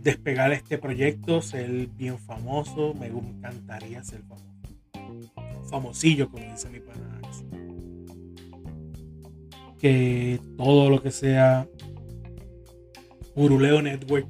Despegar 0.00 0.52
este 0.52 0.78
proyecto, 0.78 1.42
ser 1.42 1.86
bien 1.88 2.18
famoso. 2.18 2.94
Me 2.94 3.06
encantaría 3.06 4.02
ser 4.02 4.22
famoso. 4.22 4.46
famosillo, 5.68 6.30
como 6.30 6.44
dice 6.50 6.68
mi 6.70 6.80
pana. 6.80 7.20
Que 9.78 10.40
todo 10.56 10.90
lo 10.90 11.02
que 11.02 11.10
sea 11.10 11.66
Buruleo 13.34 13.82
Network 13.82 14.26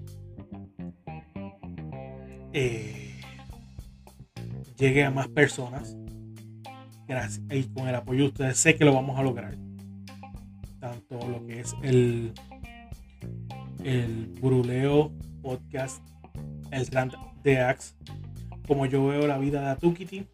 eh, 2.53 3.02
llegue 4.83 5.05
a 5.05 5.13
más 5.13 5.29
personas. 5.29 5.97
Gracias. 7.07 7.41
Y 7.51 7.63
con 7.65 7.87
el 7.87 7.95
apoyo 7.95 8.25
de 8.25 8.29
ustedes 8.31 8.59
sé 8.59 8.75
que 8.75 8.85
lo 8.85 8.93
vamos 8.93 9.17
a 9.17 9.23
lograr. 9.23 9.57
Tanto 10.81 11.29
lo 11.29 11.47
que 11.47 11.61
es 11.61 11.77
el, 11.83 12.33
el 13.85 14.27
Buruleo 14.41 15.13
Podcast, 15.41 16.03
el 16.73 16.87
Rand 16.89 17.15
de 17.45 17.61
Axe, 17.61 17.95
como 18.67 18.87
yo 18.87 19.07
veo 19.07 19.29
la 19.29 19.39
vida 19.39 19.61
de 19.61 19.69
Atukiti, 19.69 20.27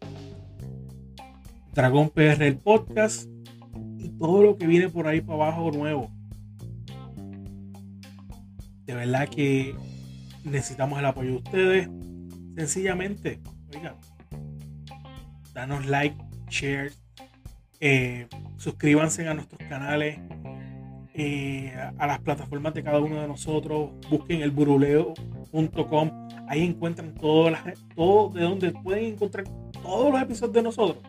Dragón 1.73 2.09
PR 2.09 2.41
el 2.41 2.57
podcast 2.57 3.29
y 3.99 4.09
todo 4.09 4.41
lo 4.41 4.57
que 4.57 4.65
viene 4.65 4.89
por 4.89 5.07
ahí 5.07 5.21
para 5.21 5.43
abajo 5.43 5.71
nuevo. 5.71 6.09
De 8.87 8.95
verdad 8.95 9.29
que 9.29 9.75
necesitamos 10.43 10.97
el 10.97 11.05
apoyo 11.05 11.29
de 11.29 11.37
ustedes. 11.37 11.89
Sencillamente, 12.55 13.39
oiga, 13.75 13.95
danos 15.53 15.85
like, 15.85 16.15
share, 16.49 16.91
eh, 17.79 18.27
suscríbanse 18.57 19.27
a 19.27 19.33
nuestros 19.33 19.59
canales, 19.69 20.19
eh, 21.13 21.73
a 21.97 22.07
las 22.07 22.19
plataformas 22.19 22.73
de 22.73 22.83
cada 22.83 22.99
uno 22.99 23.21
de 23.21 23.27
nosotros, 23.27 23.91
busquen 24.09 24.41
el 24.41 24.51
buruleo.com, 24.51 26.27
ahí 26.47 26.65
encuentran 26.65 27.15
todo, 27.15 27.49
de 28.29 28.41
donde 28.41 28.71
pueden 28.71 29.13
encontrar 29.13 29.45
todos 29.81 30.11
los 30.11 30.21
episodios 30.21 30.53
de 30.53 30.63
nosotros. 30.63 31.03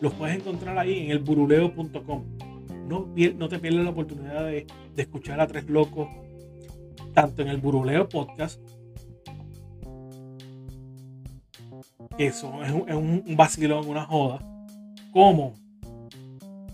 Los 0.00 0.14
puedes 0.14 0.36
encontrar 0.36 0.78
ahí 0.78 1.04
en 1.04 1.10
el 1.10 1.18
buruleo.com. 1.18 2.24
No, 2.86 3.12
no 3.36 3.48
te 3.48 3.58
pierdas 3.58 3.84
la 3.84 3.90
oportunidad 3.90 4.46
de, 4.46 4.66
de 4.94 5.02
escuchar 5.02 5.40
a 5.40 5.46
Tres 5.46 5.68
Locos, 5.68 6.08
tanto 7.12 7.42
en 7.42 7.48
el 7.48 7.58
Buruleo 7.58 8.08
Podcast 8.08 8.60
eso 12.16 12.64
es 12.64 12.72
un, 12.72 12.88
es 12.88 12.94
un 12.94 13.36
vacilón, 13.36 13.86
una 13.86 14.04
joda, 14.04 14.40
como 15.12 15.54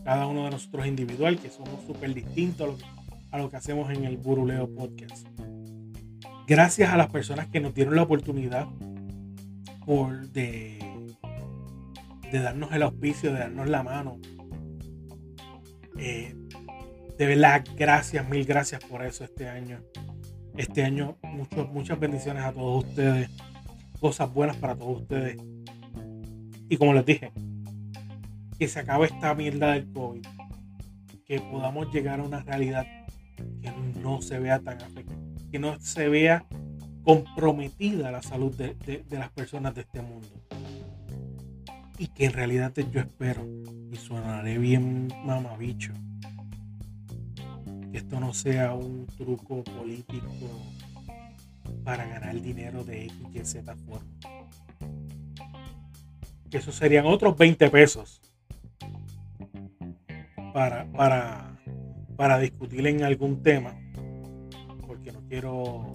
cada 0.04 0.26
uno 0.26 0.44
de 0.44 0.50
nosotros 0.50 0.86
individual, 0.86 1.38
que 1.38 1.50
somos 1.50 1.82
súper 1.86 2.12
distintos 2.14 2.80
a 3.30 3.38
lo, 3.38 3.50
que, 3.50 3.56
hacemos 3.56 3.90
en 3.90 4.04
el 4.04 4.16
Buruleo 4.18 4.68
Podcast. 4.74 5.26
Gracias 6.46 6.92
a 6.92 6.96
las 6.96 7.10
personas 7.10 7.48
que 7.48 7.60
nos 7.60 7.74
dieron 7.74 7.96
la 7.96 8.02
oportunidad 8.02 8.68
por 9.86 10.28
de, 10.28 10.78
de 12.30 12.38
darnos 12.40 12.72
el 12.72 12.82
auspicio, 12.82 13.32
de 13.32 13.40
darnos 13.40 13.68
la 13.68 13.82
mano. 13.82 14.18
Eh, 15.98 16.34
de 17.18 17.26
verdad, 17.26 17.64
gracias, 17.76 18.28
mil 18.28 18.44
gracias 18.44 18.84
por 18.84 19.04
eso 19.04 19.24
este 19.24 19.48
año. 19.48 19.80
Este 20.56 20.84
año, 20.84 21.16
muchas 21.72 21.98
bendiciones 21.98 22.44
a 22.44 22.52
todos 22.52 22.84
ustedes 22.84 23.30
cosas 24.04 24.34
buenas 24.34 24.58
para 24.58 24.76
todos 24.76 25.00
ustedes. 25.00 25.38
Y 26.68 26.76
como 26.76 26.92
les 26.92 27.06
dije, 27.06 27.32
que 28.58 28.68
se 28.68 28.80
acabe 28.80 29.06
esta 29.06 29.34
mierda 29.34 29.72
del 29.72 29.90
COVID. 29.94 30.26
Que 31.24 31.40
podamos 31.40 31.90
llegar 31.90 32.20
a 32.20 32.22
una 32.22 32.42
realidad 32.42 32.86
que 33.62 33.72
no 34.02 34.20
se 34.20 34.38
vea 34.38 34.58
tan 34.58 34.82
afectada, 34.82 35.18
que 35.50 35.58
no 35.58 35.80
se 35.80 36.10
vea 36.10 36.44
comprometida 37.02 38.10
la 38.10 38.20
salud 38.20 38.54
de, 38.54 39.06
las 39.08 39.30
personas 39.30 39.74
de 39.74 39.80
este 39.80 40.02
mundo. 40.02 40.28
Y 41.96 42.08
que 42.08 42.26
en 42.26 42.34
realidad 42.34 42.74
yo 42.74 43.00
espero, 43.00 43.42
y 43.90 43.96
sonaré 43.96 44.58
bien 44.58 45.08
mamabicho, 45.24 45.94
que 47.90 47.96
esto 47.96 48.20
no 48.20 48.34
sea 48.34 48.74
un 48.74 49.06
truco 49.16 49.64
político 49.64 50.28
para 51.84 52.06
ganar 52.06 52.40
dinero 52.40 52.82
de 52.82 53.04
X, 53.04 53.16
Y, 53.34 53.44
Z 53.44 53.76
forma. 53.76 54.06
Que 56.50 56.58
eso 56.58 56.72
serían 56.72 57.06
otros 57.06 57.36
20 57.36 57.68
pesos 57.70 58.22
para, 60.52 60.90
para, 60.92 61.58
para 62.16 62.38
discutir 62.38 62.86
en 62.86 63.02
algún 63.04 63.42
tema. 63.42 63.74
Porque 64.86 65.12
no 65.12 65.20
quiero, 65.28 65.94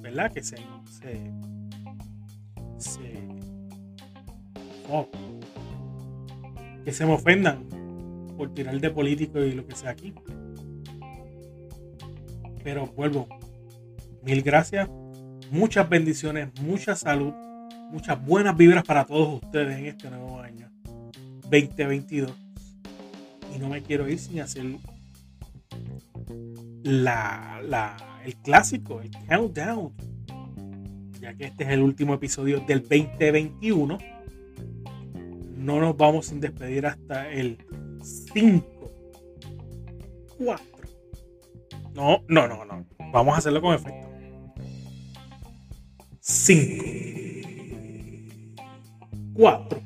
¿verdad? 0.00 0.32
Que 0.32 0.42
se, 0.42 0.56
se, 2.78 3.12
oh, 4.88 5.08
que 6.84 6.92
se 6.92 7.04
me 7.04 7.12
ofendan 7.14 7.66
por 8.36 8.54
tirar 8.54 8.78
de 8.78 8.90
político 8.90 9.40
y 9.40 9.52
lo 9.52 9.66
que 9.66 9.74
sea 9.74 9.90
aquí. 9.90 10.14
Pero 12.62 12.86
vuelvo, 12.88 13.26
Mil 14.26 14.42
gracias. 14.42 14.90
Muchas 15.52 15.88
bendiciones, 15.88 16.48
mucha 16.60 16.96
salud, 16.96 17.32
muchas 17.92 18.20
buenas 18.26 18.56
vibras 18.56 18.82
para 18.82 19.04
todos 19.04 19.40
ustedes 19.40 19.78
en 19.78 19.86
este 19.86 20.10
nuevo 20.10 20.40
año 20.40 20.68
2022. 21.42 22.32
Y 23.54 23.58
no 23.60 23.68
me 23.68 23.84
quiero 23.84 24.08
ir 24.08 24.18
sin 24.18 24.40
hacer 24.40 24.64
la, 26.82 27.96
el 28.24 28.34
clásico, 28.38 29.00
el 29.00 29.12
countdown. 29.28 29.92
Ya 31.20 31.32
que 31.34 31.44
este 31.44 31.62
es 31.62 31.70
el 31.70 31.82
último 31.82 32.12
episodio 32.12 32.58
del 32.58 32.80
2021. 32.80 33.96
No 35.54 35.80
nos 35.80 35.96
vamos 35.96 36.26
sin 36.26 36.40
despedir 36.40 36.84
hasta 36.86 37.30
el 37.30 37.64
5, 38.02 38.90
4. 40.36 40.66
No, 41.94 42.24
no, 42.26 42.48
no, 42.48 42.64
no. 42.64 42.84
Vamos 43.12 43.36
a 43.36 43.38
hacerlo 43.38 43.62
con 43.62 43.72
efecto. 43.72 44.05
5, 46.28 46.84
4, 49.34 49.80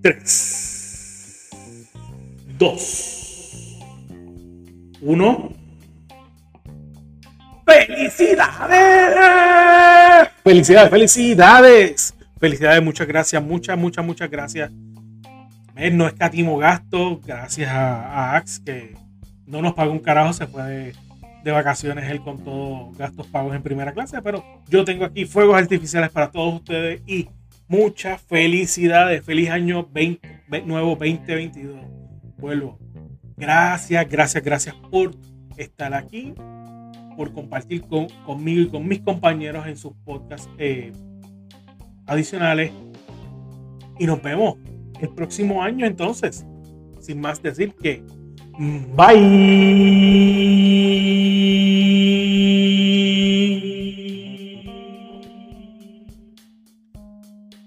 3, 0.00 1.50
2, 2.58 3.78
1. 5.02 5.52
¡Felicidades! 7.66 9.18
Felicidades, 10.42 10.90
felicidades. 10.90 12.14
Felicidades, 12.40 12.82
muchas 12.82 13.06
gracias, 13.06 13.42
muchas, 13.42 13.76
muchas, 13.76 14.02
muchas 14.02 14.30
gracias. 14.30 14.70
No 15.92 16.06
escatimo 16.06 16.56
gasto, 16.56 17.20
gracias 17.22 17.70
a, 17.70 18.30
a 18.32 18.36
Ax 18.36 18.60
que 18.60 18.96
no 19.44 19.60
nos 19.60 19.74
pagó 19.74 19.92
un 19.92 19.98
carajo, 19.98 20.32
se 20.32 20.46
puede 20.46 20.84
de 20.86 21.03
vacaciones 21.50 22.10
él 22.10 22.20
con 22.20 22.42
todos 22.42 22.96
gastos 22.96 23.26
pagos 23.26 23.54
en 23.54 23.62
primera 23.62 23.92
clase, 23.92 24.20
pero 24.22 24.44
yo 24.68 24.84
tengo 24.84 25.04
aquí 25.04 25.24
fuegos 25.24 25.56
artificiales 25.56 26.10
para 26.10 26.30
todos 26.30 26.54
ustedes 26.54 27.02
y 27.06 27.28
muchas 27.68 28.20
felicidades. 28.22 29.24
Feliz 29.24 29.50
año 29.50 29.88
20, 29.92 30.42
nuevo 30.66 30.90
2022. 30.90 31.80
Vuelvo. 32.38 32.78
Gracias, 33.36 34.08
gracias, 34.08 34.44
gracias 34.44 34.74
por 34.90 35.12
estar 35.56 35.92
aquí, 35.94 36.34
por 37.16 37.32
compartir 37.32 37.82
con, 37.82 38.08
conmigo 38.24 38.62
y 38.62 38.68
con 38.68 38.86
mis 38.86 39.00
compañeros 39.00 39.66
en 39.66 39.76
sus 39.76 39.92
podcasts 40.04 40.48
eh, 40.58 40.92
adicionales. 42.06 42.70
Y 43.98 44.06
nos 44.06 44.22
vemos 44.22 44.56
el 45.00 45.08
próximo 45.10 45.62
año 45.62 45.86
entonces. 45.86 46.46
Sin 47.00 47.20
más 47.20 47.42
decir 47.42 47.74
que 47.74 48.02
bye. 48.96 49.14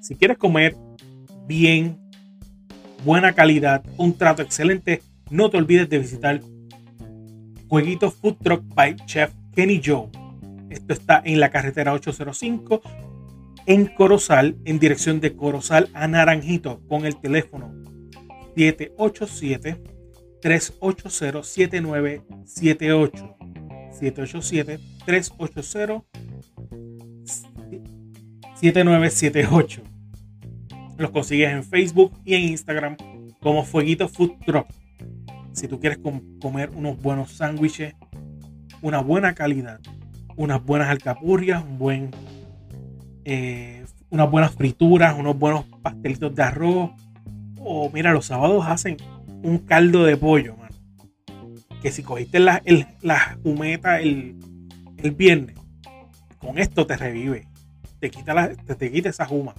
Si 0.08 0.16
quieres 0.16 0.38
comer 0.38 0.74
bien, 1.48 2.00
buena 3.04 3.34
calidad, 3.34 3.84
un 3.98 4.18
trato 4.18 4.42
excelente, 4.42 5.02
no 5.30 5.50
te 5.50 5.58
olvides 5.58 5.90
de 5.90 6.00
visitar 6.00 6.40
Jueguitos 7.68 8.16
Food 8.16 8.38
Truck 8.42 8.64
by 8.74 8.96
Chef 9.06 9.34
Kenny 9.54 9.82
Joe. 9.84 10.08
Esto 10.70 10.94
está 10.94 11.22
en 11.26 11.42
la 11.42 11.50
carretera 11.50 11.92
805 11.92 12.82
en 13.66 13.88
Corozal, 13.88 14.56
en 14.64 14.80
dirección 14.80 15.20
de 15.20 15.36
Corozal 15.36 15.90
a 15.94 16.08
Naranjito, 16.08 16.80
con 16.88 17.06
el 17.06 17.20
teléfono 17.20 17.74
787 18.56 19.76
380 20.42 21.44
7978 21.44 23.36
787 23.92 24.80
380 25.06 26.06
7978 28.56 29.87
los 30.98 31.12
consigues 31.12 31.52
en 31.52 31.64
Facebook 31.64 32.12
y 32.26 32.34
en 32.36 32.42
Instagram 32.44 32.98
como 33.40 33.64
Fueguito 33.64 34.08
Food 34.08 34.34
Truck. 34.46 34.68
Si 35.54 35.68
tú 35.68 35.80
quieres 35.80 36.00
comer 36.42 36.70
unos 36.72 37.02
buenos 37.02 37.32
sándwiches, 37.32 37.96
una 38.82 39.02
buena 39.02 39.34
calidad, 39.34 39.80
unas 40.36 40.64
buenas 40.64 40.90
alcapurrias, 40.90 41.64
un 41.64 41.78
buen, 41.78 42.12
eh, 43.26 43.86
unas 44.10 44.30
buenas 44.30 44.54
frituras, 44.54 45.18
unos 45.18 45.38
buenos 45.38 45.66
pastelitos 45.82 46.34
de 46.36 46.44
arroz. 46.44 46.92
O 47.60 47.90
mira, 47.92 48.14
los 48.14 48.28
sábados 48.28 48.66
hacen 48.68 48.98
un 49.44 49.60
caldo 49.60 50.04
de 50.04 50.16
pollo, 50.16 50.56
mano. 50.56 50.76
Que 51.82 51.92
si 51.92 52.04
cogiste 52.04 52.40
la, 52.40 52.62
el, 52.66 52.86
humeta 53.44 54.00
el, 54.00 54.36
el 54.98 55.12
viernes, 55.12 55.56
con 56.38 56.60
esto 56.60 56.86
te 56.86 56.98
revive. 56.98 57.48
Te 58.00 58.12
quita, 58.12 58.34
la, 58.34 58.50
te, 58.56 58.76
te 58.76 58.92
quita 58.92 59.10
esa 59.10 59.26
juma. 59.26 59.56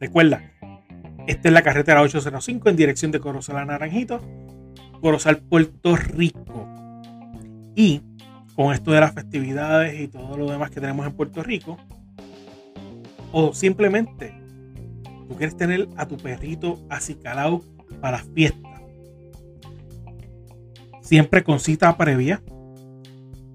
Recuerda, 0.00 0.50
esta 1.26 1.48
es 1.48 1.52
la 1.52 1.62
carretera 1.62 2.00
805 2.00 2.70
en 2.70 2.76
dirección 2.76 3.10
de 3.12 3.20
Corozal 3.20 3.58
a 3.58 3.66
Naranjito, 3.66 4.18
Corozal, 5.02 5.42
Puerto 5.42 5.94
Rico. 5.94 6.66
Y 7.76 8.00
con 8.56 8.72
esto 8.72 8.92
de 8.92 9.00
las 9.00 9.12
festividades 9.12 10.00
y 10.00 10.08
todo 10.08 10.38
lo 10.38 10.50
demás 10.50 10.70
que 10.70 10.80
tenemos 10.80 11.06
en 11.06 11.12
Puerto 11.12 11.42
Rico, 11.42 11.76
o 13.30 13.52
simplemente 13.52 14.32
tú 15.28 15.36
quieres 15.36 15.56
tener 15.56 15.86
a 15.96 16.08
tu 16.08 16.16
perrito 16.16 16.78
acicalado 16.88 17.62
para 18.00 18.20
fiesta, 18.20 18.80
siempre 21.02 21.44
con 21.44 21.60
cita 21.60 21.94
previa, 21.98 22.42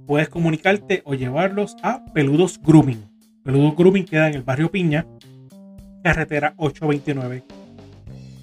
puedes 0.06 0.30
comunicarte 0.30 1.02
o 1.06 1.16
llevarlos 1.16 1.76
a 1.82 2.06
Peludos 2.14 2.62
Grooming. 2.62 3.04
Peludos 3.44 3.76
Grooming 3.76 4.06
queda 4.06 4.28
en 4.28 4.36
el 4.36 4.44
barrio 4.44 4.70
Piña, 4.70 5.08
carretera 6.06 6.54
829, 6.58 7.44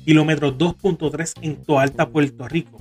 kilómetro 0.05 0.59
2.3 0.59 1.35
en 1.42 1.62
Toalta, 1.62 2.09
Puerto 2.09 2.48
Rico. 2.48 2.79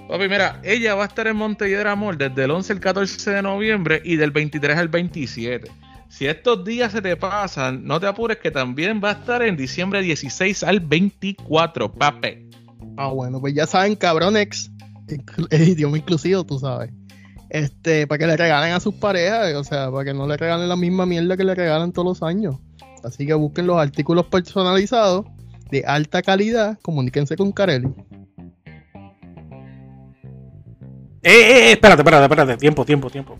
Papi, 0.08 0.28
mira, 0.28 0.60
ella 0.62 0.94
va 0.94 1.04
a 1.04 1.06
estar 1.06 1.26
en 1.26 1.36
Montelledra 1.36 1.92
Amor 1.92 2.18
desde 2.18 2.44
el 2.44 2.50
11 2.50 2.74
al 2.74 2.80
14 2.80 3.30
de 3.30 3.42
noviembre 3.42 4.02
y 4.04 4.16
del 4.16 4.32
23 4.32 4.76
al 4.76 4.88
27. 4.88 5.70
Si 6.08 6.26
estos 6.26 6.64
días 6.64 6.92
se 6.92 7.00
te 7.00 7.16
pasan, 7.16 7.84
no 7.84 7.98
te 7.98 8.06
apures 8.06 8.36
que 8.36 8.50
también 8.50 9.00
va 9.02 9.10
a 9.10 9.12
estar 9.14 9.42
en 9.42 9.56
diciembre 9.56 10.02
16 10.02 10.62
al 10.62 10.80
24, 10.80 11.92
papi. 11.92 12.50
Ah, 12.98 13.08
bueno, 13.08 13.40
pues 13.40 13.54
ya 13.54 13.66
saben, 13.66 13.96
cabronex, 13.96 14.70
el 15.50 15.68
idioma 15.68 15.96
inclusivo, 15.96 16.44
tú 16.44 16.58
sabes. 16.58 16.92
Este, 17.48 18.06
para 18.06 18.18
que 18.18 18.26
le 18.26 18.36
regalen 18.36 18.74
a 18.74 18.80
sus 18.80 18.94
parejas, 18.94 19.54
o 19.54 19.64
sea, 19.64 19.90
para 19.90 20.04
que 20.04 20.14
no 20.14 20.26
le 20.26 20.36
regalen 20.36 20.68
la 20.68 20.76
misma 20.76 21.06
mierda 21.06 21.36
que 21.36 21.44
le 21.44 21.54
regalan 21.54 21.92
todos 21.92 22.06
los 22.06 22.22
años. 22.22 22.56
Así 23.02 23.26
que 23.26 23.34
busquen 23.34 23.66
los 23.66 23.78
artículos 23.78 24.26
personalizados 24.26 25.24
de 25.70 25.82
alta 25.86 26.22
calidad, 26.22 26.78
comuníquense 26.82 27.36
con 27.36 27.52
Carelli. 27.52 27.88
Eh, 31.24 31.30
eh, 31.30 31.68
eh, 31.68 31.72
espérate, 31.72 32.02
espérate, 32.02 32.24
espérate. 32.24 32.56
Tiempo, 32.58 32.84
tiempo, 32.84 33.08
tiempo. 33.08 33.38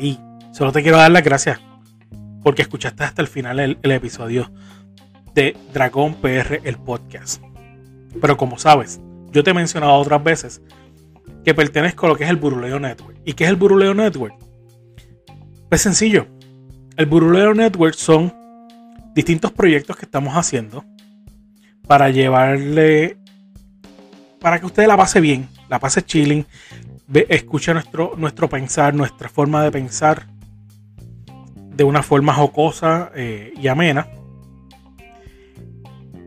Y 0.00 0.18
solo 0.52 0.72
te 0.72 0.82
quiero 0.82 0.98
dar 0.98 1.10
las 1.10 1.24
gracias 1.24 1.58
porque 2.42 2.62
escuchaste 2.62 3.02
hasta 3.02 3.22
el 3.22 3.28
final 3.28 3.58
el, 3.58 3.78
el 3.82 3.90
episodio 3.92 4.52
de 5.34 5.56
Dragón 5.72 6.16
PR, 6.16 6.60
el 6.64 6.76
podcast. 6.76 7.42
Pero 8.20 8.36
como 8.36 8.58
sabes, 8.58 9.00
yo 9.32 9.42
te 9.42 9.50
he 9.50 9.54
mencionado 9.54 9.94
otras 9.94 10.22
veces 10.22 10.60
que 11.44 11.54
pertenezco 11.54 12.04
a 12.04 12.10
lo 12.10 12.16
que 12.16 12.24
es 12.24 12.30
el 12.30 12.36
Buruleo 12.36 12.78
Network. 12.78 13.18
¿Y 13.24 13.32
qué 13.32 13.44
es 13.44 13.50
el 13.50 13.56
Buruleo 13.56 13.94
Network? 13.94 14.34
Pues 15.70 15.80
sencillo. 15.80 16.26
El 16.98 17.06
Buruleo 17.06 17.54
Network 17.54 17.94
son 17.94 18.34
distintos 19.14 19.50
proyectos 19.52 19.96
que 19.96 20.04
estamos 20.04 20.34
haciendo 20.34 20.84
para 21.86 22.10
llevarle, 22.10 23.16
para 24.40 24.60
que 24.60 24.66
usted 24.66 24.86
la 24.86 24.96
pase 24.96 25.20
bien, 25.20 25.48
la 25.68 25.78
pase 25.78 26.02
chilling, 26.02 26.46
ve, 27.06 27.26
escuche 27.28 27.72
nuestro, 27.72 28.14
nuestro 28.16 28.48
pensar, 28.48 28.94
nuestra 28.94 29.28
forma 29.28 29.62
de 29.62 29.70
pensar 29.70 30.26
de 31.78 31.84
una 31.84 32.02
forma 32.02 32.34
jocosa 32.34 33.12
eh, 33.14 33.52
y 33.56 33.68
amena. 33.68 34.08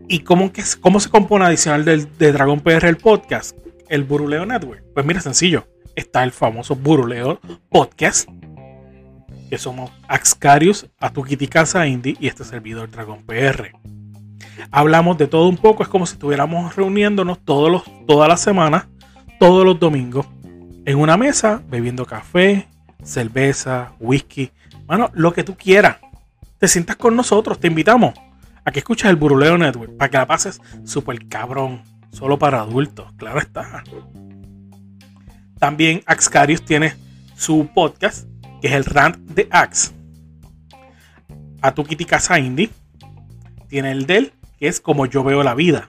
¿Y 0.08 0.20
cómo, 0.20 0.52
que, 0.52 0.64
cómo 0.80 1.00
se 1.00 1.10
compone 1.10 1.46
adicional 1.46 1.86
del, 1.86 2.18
de 2.18 2.32
Dragon 2.32 2.60
PR 2.60 2.88
el 2.88 2.98
podcast? 2.98 3.58
El 3.90 4.04
Buruleo 4.04 4.46
Network. 4.46 4.84
Pues 4.94 5.06
mira, 5.06 5.20
sencillo. 5.22 5.68
Está 5.96 6.24
el 6.24 6.32
famoso 6.32 6.76
Buruleo 6.76 7.39
Podcast. 7.70 8.30
Que 9.50 9.58
somos 9.58 9.92
Axcarius, 10.08 10.88
Atukiti 11.00 11.48
Casa 11.48 11.86
Indie 11.86 12.16
y 12.20 12.28
este 12.28 12.46
servidor 12.46 12.89
Dragon 12.89 13.22
PR. 13.24 13.72
Hablamos 14.72 15.18
de 15.18 15.28
todo 15.28 15.50
un 15.50 15.58
poco. 15.58 15.84
Es 15.84 15.89
como 15.89 16.06
si 16.06 16.14
estuviéramos 16.14 16.76
reuniéndonos 16.76 17.39
todos 17.44 17.70
los, 17.70 17.84
todas 18.08 18.30
las 18.30 18.39
semanas, 18.39 18.88
todos 19.42 19.66
los 19.66 19.80
domingos, 19.80 20.28
en 20.86 21.00
una 21.00 21.18
mesa, 21.18 21.64
bebiendo 21.68 22.06
café, 22.06 22.68
cerveza, 23.04 23.94
whisky. 24.00 24.52
Bueno, 24.86 25.10
lo 25.16 25.34
que 25.34 25.44
tú 25.44 25.58
quieras. 25.58 25.98
Te 26.60 26.68
sientas 26.68 26.96
con 26.96 27.16
nosotros, 27.16 27.60
te 27.60 27.66
invitamos 27.66 28.14
a 28.64 28.72
que 28.72 28.78
escuches 28.78 29.10
el 29.10 29.16
Buruleo 29.16 29.58
Network 29.58 29.98
para 29.98 30.12
que 30.12 30.18
la 30.18 30.28
pases 30.28 30.62
súper 30.84 31.28
cabrón. 31.28 31.82
Solo 32.12 32.38
para 32.38 32.62
adultos, 32.62 33.12
claro 33.18 33.39
está. 33.39 33.84
También 35.58 36.04
Axcarius 36.06 36.64
tiene 36.64 36.94
su 37.36 37.68
podcast, 37.74 38.28
que 38.62 38.68
es 38.68 38.74
el 38.74 38.86
Rant 38.86 39.18
de 39.32 39.48
Ax. 39.50 39.92
Atukiti 41.64 42.06
Casa 42.06 42.38
Indie 42.38 42.70
tiene 43.70 43.92
el 43.92 44.06
del, 44.06 44.34
que 44.60 44.68
es 44.68 44.80
como 44.80 45.08
yo 45.08 45.24
veo 45.24 45.42
la 45.42 45.56
vida. 45.56 45.88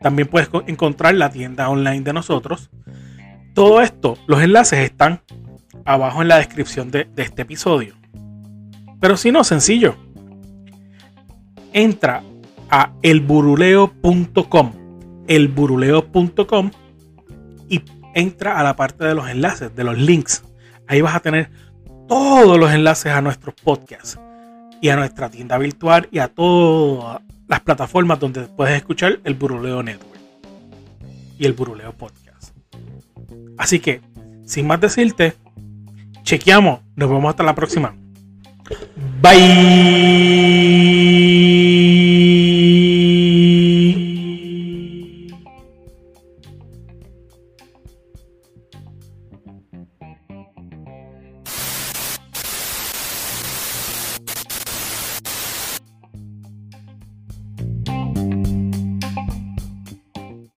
También 0.00 0.28
puedes 0.28 0.48
encontrar 0.66 1.14
la 1.14 1.30
tienda 1.30 1.68
online 1.68 2.02
de 2.02 2.12
nosotros. 2.12 2.70
Todo 3.54 3.80
esto, 3.80 4.18
los 4.26 4.42
enlaces 4.42 4.80
están 4.80 5.22
abajo 5.84 6.22
en 6.22 6.28
la 6.28 6.38
descripción 6.38 6.90
de, 6.90 7.04
de 7.04 7.22
este 7.22 7.42
episodio. 7.42 7.94
Pero 9.00 9.16
si 9.16 9.30
no, 9.32 9.44
sencillo 9.44 9.96
entra 11.76 12.22
a 12.70 12.92
elburuleo.com, 13.02 14.72
elburuleo.com 15.28 16.70
y 17.68 17.82
entra 18.14 18.58
a 18.58 18.62
la 18.62 18.74
parte 18.76 19.04
de 19.04 19.14
los 19.14 19.28
enlaces, 19.28 19.76
de 19.76 19.84
los 19.84 19.98
links. 19.98 20.42
Ahí 20.88 21.02
vas 21.02 21.14
a 21.14 21.20
tener 21.20 21.50
todos 22.08 22.58
los 22.58 22.72
enlaces 22.72 23.12
a 23.12 23.20
nuestros 23.20 23.54
podcasts 23.56 24.18
y 24.80 24.88
a 24.88 24.96
nuestra 24.96 25.28
tienda 25.28 25.58
virtual 25.58 26.08
y 26.10 26.18
a 26.18 26.28
todas 26.28 27.20
las 27.48 27.60
plataformas 27.60 28.18
donde 28.18 28.42
puedes 28.42 28.76
escuchar 28.76 29.20
el 29.24 29.34
Buruleo 29.34 29.82
Network 29.82 30.18
y 31.38 31.46
el 31.46 31.52
Buruleo 31.52 31.92
Podcast. 31.92 32.54
Así 33.58 33.80
que, 33.80 34.00
sin 34.44 34.66
más 34.66 34.80
decirte, 34.80 35.34
chequeamos. 36.22 36.80
Nos 36.94 37.10
vemos 37.10 37.30
hasta 37.30 37.42
la 37.42 37.54
próxima. 37.54 37.94
Bye. 39.22 40.45